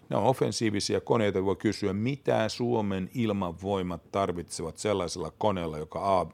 Ne 0.10 0.16
on 0.16 0.24
offensiivisia 0.24 1.02
koneita, 1.02 1.46
voi 1.46 1.56
kysyä, 1.56 1.94
mitä 1.94 2.50
Suomen 2.50 3.10
ilmavoimat 3.14 4.12
tarvitsevat 4.12 4.78
sellaisella 4.78 5.32
koneella, 5.38 5.78
joka 5.78 6.20
A, 6.20 6.28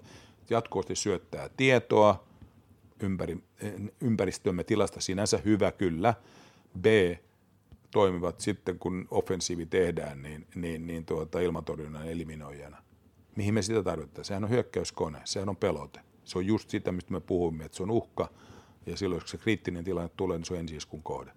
jatkuvasti 0.50 0.96
syöttää 0.96 1.50
tietoa 1.58 2.24
ympäri, 3.00 3.38
ympäristömme 4.02 4.64
tilasta 4.64 5.02
sinänsä 5.02 5.40
hyvä 5.46 5.72
kyllä, 5.72 6.14
B, 6.82 6.86
toimivat 7.92 8.40
sitten, 8.40 8.80
kun 8.80 9.08
offensiivi 9.12 9.66
tehdään, 9.66 10.22
niin, 10.22 10.48
niin, 10.56 10.88
niin 10.88 11.06
tuota, 11.06 11.40
ilmatorjunnan 11.40 12.08
eliminoijana. 12.08 12.89
Mihin 13.36 13.54
me 13.54 13.62
sitä 13.62 13.84
tarvitaan? 13.84 14.26
Sehän 14.26 14.44
on 14.44 14.50
hyökkäyskone, 14.50 15.22
sehän 15.26 15.50
on 15.50 15.58
pelote. 15.58 16.00
Se 16.24 16.38
on 16.38 16.46
just 16.46 16.70
sitä, 16.70 16.92
mistä 16.92 17.12
me 17.12 17.20
puhumme, 17.20 17.66
että 17.66 17.78
se 17.78 17.84
on 17.84 17.92
uhka, 17.92 18.30
ja 18.86 18.98
silloin, 18.98 19.22
kun 19.22 19.30
se 19.30 19.38
kriittinen 19.38 19.84
tilanne 19.84 20.10
tulee, 20.18 20.38
niin 20.38 20.46
se 20.46 20.54
on 20.54 20.60
ensiiskun 20.60 21.04
kohde. 21.04 21.32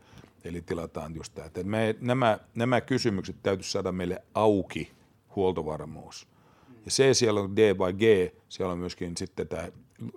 Eli 0.45 0.63
tilataan 0.63 1.15
just 1.15 1.35
tämä. 1.35 1.49
Me, 1.65 1.97
nämä, 2.01 2.39
nämä 2.55 2.81
kysymykset 2.81 3.37
täytyy 3.43 3.65
saada 3.65 3.93
meille 3.93 4.23
auki, 4.35 4.93
huoltovarmuus. 5.37 6.29
Ja 6.85 6.91
se 6.91 7.15
siellä 7.15 7.41
on 7.41 7.57
D 7.57 7.79
vai 7.79 7.93
G, 7.93 8.03
siellä 8.49 8.73
on 8.73 8.79
myöskin 8.79 9.17
sitten 9.17 9.49
tämä 9.49 9.69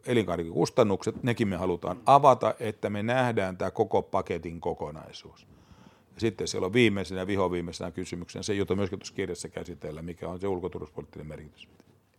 elinkaarikustannukset, 0.05 1.23
nekin 1.23 1.47
me 1.47 1.55
halutaan 1.55 2.01
avata, 2.05 2.55
että 2.59 2.89
me 2.89 3.03
nähdään 3.03 3.57
tämä 3.57 3.71
koko 3.71 4.01
paketin 4.01 4.61
kokonaisuus. 4.61 5.47
Sitten 6.17 6.47
siellä 6.47 6.65
on 6.65 6.73
viimeisenä 6.73 7.21
ja 7.21 7.27
vihoviimeisenä 7.27 7.91
kysymyksenä 7.91 8.43
se, 8.43 8.53
jota 8.53 8.75
myöskin 8.75 8.99
tuossa 8.99 9.13
kirjassa 9.13 9.49
käsitellään, 9.49 10.05
mikä 10.05 10.29
on 10.29 10.39
se 10.39 10.47
ulkoturvallisuuspoliittinen 10.47 11.27
merkitys. 11.27 11.69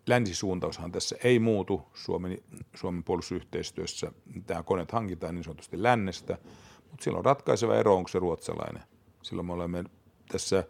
Länsisuuntaushan 0.07 0.93
tässä 0.93 1.17
ei 1.25 1.39
muutu 1.39 1.83
Suomen, 1.95 2.39
Suomen 2.75 3.05
puolustusyhteistyössä. 3.05 4.13
Tämä 4.47 4.63
koneet 4.63 4.93
hankitaan 4.93 5.35
niin 5.35 5.45
sanotusti 5.45 5.83
lännestä, 5.83 6.39
mutta 6.91 7.05
silloin 7.05 7.19
on 7.19 7.25
ratkaiseva 7.25 7.77
ero, 7.77 7.97
onko 7.97 8.09
se 8.09 8.19
ruotsalainen. 8.19 8.83
Silloin 9.23 9.47
me 9.47 9.53
olemme 9.53 9.85
tässä 10.29 10.65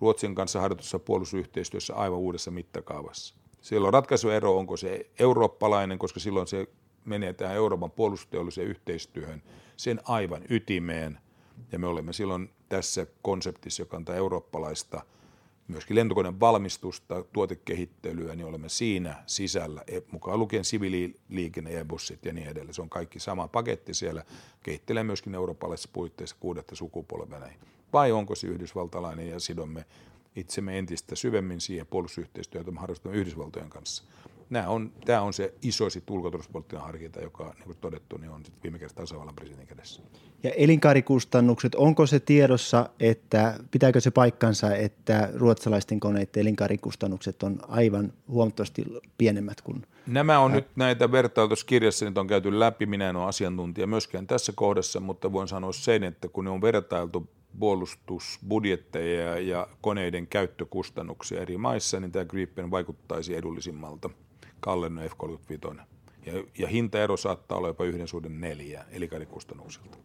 Ruotsin 0.00 0.34
kanssa 0.34 0.60
harjoitussa 0.60 0.98
puolustusyhteistyössä 0.98 1.94
aivan 1.94 2.18
uudessa 2.18 2.50
mittakaavassa. 2.50 3.34
Silloin 3.60 3.88
on 3.88 3.94
ratkaiseva 3.94 4.34
ero, 4.34 4.56
onko 4.56 4.76
se 4.76 5.10
eurooppalainen, 5.18 5.98
koska 5.98 6.20
silloin 6.20 6.46
se 6.46 6.66
menee 7.04 7.32
tähän 7.32 7.56
Euroopan 7.56 7.90
puolustusteolliseen 7.90 8.66
yhteistyöhön 8.66 9.42
sen 9.76 10.00
aivan 10.04 10.42
ytimeen– 10.48 11.18
ja 11.72 11.78
me 11.78 11.86
olemme 11.86 12.12
silloin 12.12 12.50
tässä 12.68 13.06
konseptissa, 13.22 13.82
joka 13.82 13.96
on 13.96 14.04
eurooppalaista 14.16 15.04
myöskin 15.68 15.96
lentokoneen 15.96 16.40
valmistusta, 16.40 17.24
tuotekehittelyä, 17.32 18.36
niin 18.36 18.46
olemme 18.46 18.68
siinä 18.68 19.22
sisällä, 19.26 19.84
e, 19.86 20.00
mukaan 20.12 20.38
lukien 20.38 20.64
siviililiikenne, 20.64 21.80
e-bussit 21.80 22.24
ja 22.24 22.32
niin 22.32 22.48
edelleen. 22.48 22.74
Se 22.74 22.82
on 22.82 22.90
kaikki 22.90 23.20
sama 23.20 23.48
paketti 23.48 23.94
siellä, 23.94 24.24
kehittelee 24.62 25.02
myöskin 25.02 25.34
eurooppalaisissa 25.34 25.90
puitteissa 25.92 26.36
kuudetta 26.40 26.76
sukupolvea 26.76 27.38
näin. 27.38 27.56
Vai 27.92 28.12
onko 28.12 28.34
se 28.34 28.46
yhdysvaltalainen 28.46 29.28
ja 29.28 29.40
sidomme 29.40 29.84
itsemme 30.36 30.78
entistä 30.78 31.16
syvemmin 31.16 31.60
siihen 31.60 31.86
puolustusyhteistyötä, 31.86 32.70
me 32.70 32.80
harrastamme 32.80 33.18
Yhdysvaltojen 33.18 33.70
kanssa 33.70 34.04
nämä 34.50 34.68
on, 34.68 34.92
tämä 35.04 35.22
on 35.22 35.32
se 35.32 35.54
iso 35.62 35.90
sit 35.90 36.10
ulkoturvallisuuspoliittinen 36.10 36.84
harkinta, 36.84 37.20
joka 37.20 37.44
niin 37.44 37.64
kuin 37.64 37.78
todettu, 37.80 38.16
niin 38.16 38.30
on 38.30 38.44
sit 38.44 38.54
viime 38.62 38.78
kädessä 38.78 38.96
tasavallan 38.96 39.34
presidentin 39.34 39.68
kädessä. 39.68 40.02
Ja 40.42 40.50
elinkaarikustannukset, 40.50 41.74
onko 41.74 42.06
se 42.06 42.20
tiedossa, 42.20 42.88
että 43.00 43.54
pitääkö 43.70 44.00
se 44.00 44.10
paikkansa, 44.10 44.74
että 44.74 45.30
ruotsalaisten 45.34 46.00
koneiden 46.00 46.40
elinkaarikustannukset 46.40 47.42
on 47.42 47.58
aivan 47.68 48.12
huomattavasti 48.28 48.84
pienemmät 49.18 49.60
kuin 49.60 49.86
Nämä 50.06 50.38
on 50.38 50.52
nyt 50.52 50.66
näitä 50.76 51.12
vertailtuissa 51.12 51.66
kirjassa, 51.66 52.04
niitä 52.04 52.20
on 52.20 52.26
käyty 52.26 52.60
läpi, 52.60 52.86
minä 52.86 53.10
en 53.10 53.16
ole 53.16 53.28
asiantuntija 53.28 53.86
myöskään 53.86 54.26
tässä 54.26 54.52
kohdassa, 54.56 55.00
mutta 55.00 55.32
voin 55.32 55.48
sanoa 55.48 55.72
sen, 55.72 56.04
että 56.04 56.28
kun 56.28 56.44
ne 56.44 56.50
on 56.50 56.62
vertailtu 56.62 57.30
puolustusbudjetteja 57.58 59.38
ja 59.38 59.68
koneiden 59.80 60.26
käyttökustannuksia 60.26 61.40
eri 61.40 61.56
maissa, 61.56 62.00
niin 62.00 62.12
tämä 62.12 62.24
Gripen 62.24 62.70
vaikuttaisi 62.70 63.36
edullisimmalta– 63.36 64.10
Kallen 64.60 65.00
F-35. 65.10 65.80
Ja, 66.26 66.32
ja 66.58 66.68
hintaero 66.68 67.16
saattaa 67.16 67.58
olla 67.58 67.68
jopa 67.68 67.84
yhden 67.84 68.08
suhden 68.08 68.40
neljä 68.40 68.84
elikadikustannuksilta. 68.90 69.98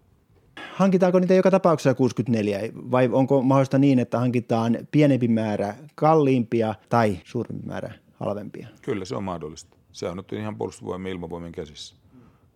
Hankitaanko 0.74 1.20
niitä 1.20 1.34
joka 1.34 1.52
tapauksessa 1.52 1.94
64 1.94 2.60
vai 2.92 3.10
onko 3.12 3.42
mahdollista 3.42 3.78
niin, 3.78 4.00
että 4.00 4.20
hankitaan 4.20 4.78
pienempi 4.92 5.28
määrä 5.28 5.76
kalliimpia 5.96 6.76
tai 6.90 7.18
suurempi 7.24 7.68
määrä 7.68 7.94
halvempia? 8.14 8.68
Kyllä 8.82 9.06
se 9.06 9.16
on 9.16 9.24
mahdollista. 9.24 9.78
Se 9.92 10.10
on 10.10 10.18
nyt 10.18 10.34
ihan 10.34 10.58
puolustusvoimien 10.58 11.12
ilmavoimien 11.12 11.52
käsissä. 11.52 11.96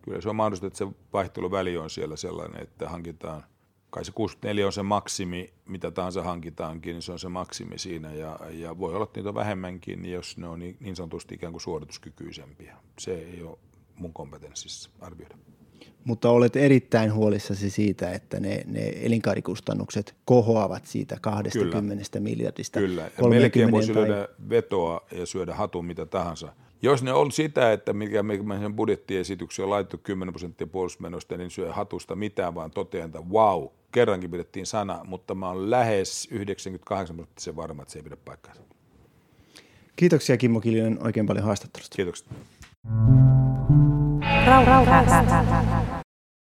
Kyllä 0.02 0.20
se 0.20 0.28
on 0.28 0.36
mahdollista, 0.36 0.66
että 0.66 0.78
se 0.78 0.86
vaihteluväli 1.12 1.76
on 1.76 1.90
siellä 1.90 2.16
sellainen, 2.16 2.62
että 2.62 2.88
hankitaan– 2.88 3.44
kai 3.90 4.04
se 4.04 4.12
64 4.12 4.66
on 4.66 4.72
se 4.72 4.82
maksimi, 4.82 5.52
mitä 5.66 5.90
tahansa 5.90 6.22
hankitaankin, 6.22 6.92
niin 6.92 7.02
se 7.02 7.12
on 7.12 7.18
se 7.18 7.28
maksimi 7.28 7.78
siinä. 7.78 8.12
Ja, 8.12 8.38
ja 8.50 8.78
voi 8.78 8.94
olla, 8.94 9.04
että 9.04 9.18
niitä 9.18 9.28
on 9.28 9.34
vähemmänkin, 9.34 10.10
jos 10.10 10.36
ne 10.36 10.48
on 10.48 10.58
niin, 10.58 10.76
niin 10.80 10.96
sanotusti 10.96 11.34
ikään 11.34 11.52
kuin 11.52 11.60
suorituskykyisempiä. 11.60 12.76
Se 12.98 13.14
ei 13.14 13.42
ole 13.42 13.58
mun 13.96 14.12
kompetenssissa 14.12 14.90
arvioida. 15.00 15.36
Mutta 16.04 16.30
olet 16.30 16.56
erittäin 16.56 17.14
huolissasi 17.14 17.70
siitä, 17.70 18.12
että 18.12 18.40
ne, 18.40 18.64
ne 18.66 18.92
elinkaarikustannukset 19.00 20.16
kohoavat 20.24 20.86
siitä 20.86 21.18
20 21.20 22.04
Kyllä. 22.12 22.22
miljardista. 22.22 22.80
Kyllä, 22.80 23.10
ja 23.18 23.28
melkein 23.28 23.70
voisi 23.70 23.92
tai... 23.92 24.08
lyödä 24.08 24.28
vetoa 24.48 25.00
ja 25.12 25.26
syödä 25.26 25.54
hatun 25.54 25.84
mitä 25.84 26.06
tahansa– 26.06 26.52
jos 26.82 27.02
ne 27.02 27.12
on 27.12 27.32
sitä, 27.32 27.72
että 27.72 27.92
mikä 27.92 28.24
sen 28.60 28.76
budjettiesitykseen 28.76 29.64
on 29.64 29.70
laitettu 29.70 29.98
10 29.98 30.32
prosenttia 30.32 30.66
puolustusmenosta, 30.66 31.36
niin 31.36 31.50
syö 31.50 31.72
hatusta 31.72 32.16
mitään, 32.16 32.54
vaan 32.54 32.70
totean, 32.70 33.06
että 33.06 33.20
wow, 33.20 33.66
kerrankin 33.92 34.30
pidettiin 34.30 34.66
sana, 34.66 35.04
mutta 35.04 35.34
mä 35.34 35.48
oon 35.48 35.70
lähes 35.70 36.28
98 36.30 37.16
prosenttisen 37.16 37.56
varma, 37.56 37.82
että 37.82 37.92
se 37.92 37.98
ei 37.98 38.02
pidä 38.02 38.16
paikkaansa. 38.16 38.62
Kiitoksia 39.96 40.36
Kimmo 40.36 40.60
Kiljunen 40.60 40.98
oikein 41.06 41.26
paljon 41.26 41.44
haastattelusta. 41.44 41.96
Kiitoksia. 41.96 42.28
Rauha, 44.46 44.84
rauha, 44.84 45.22
rauha. 45.22 46.00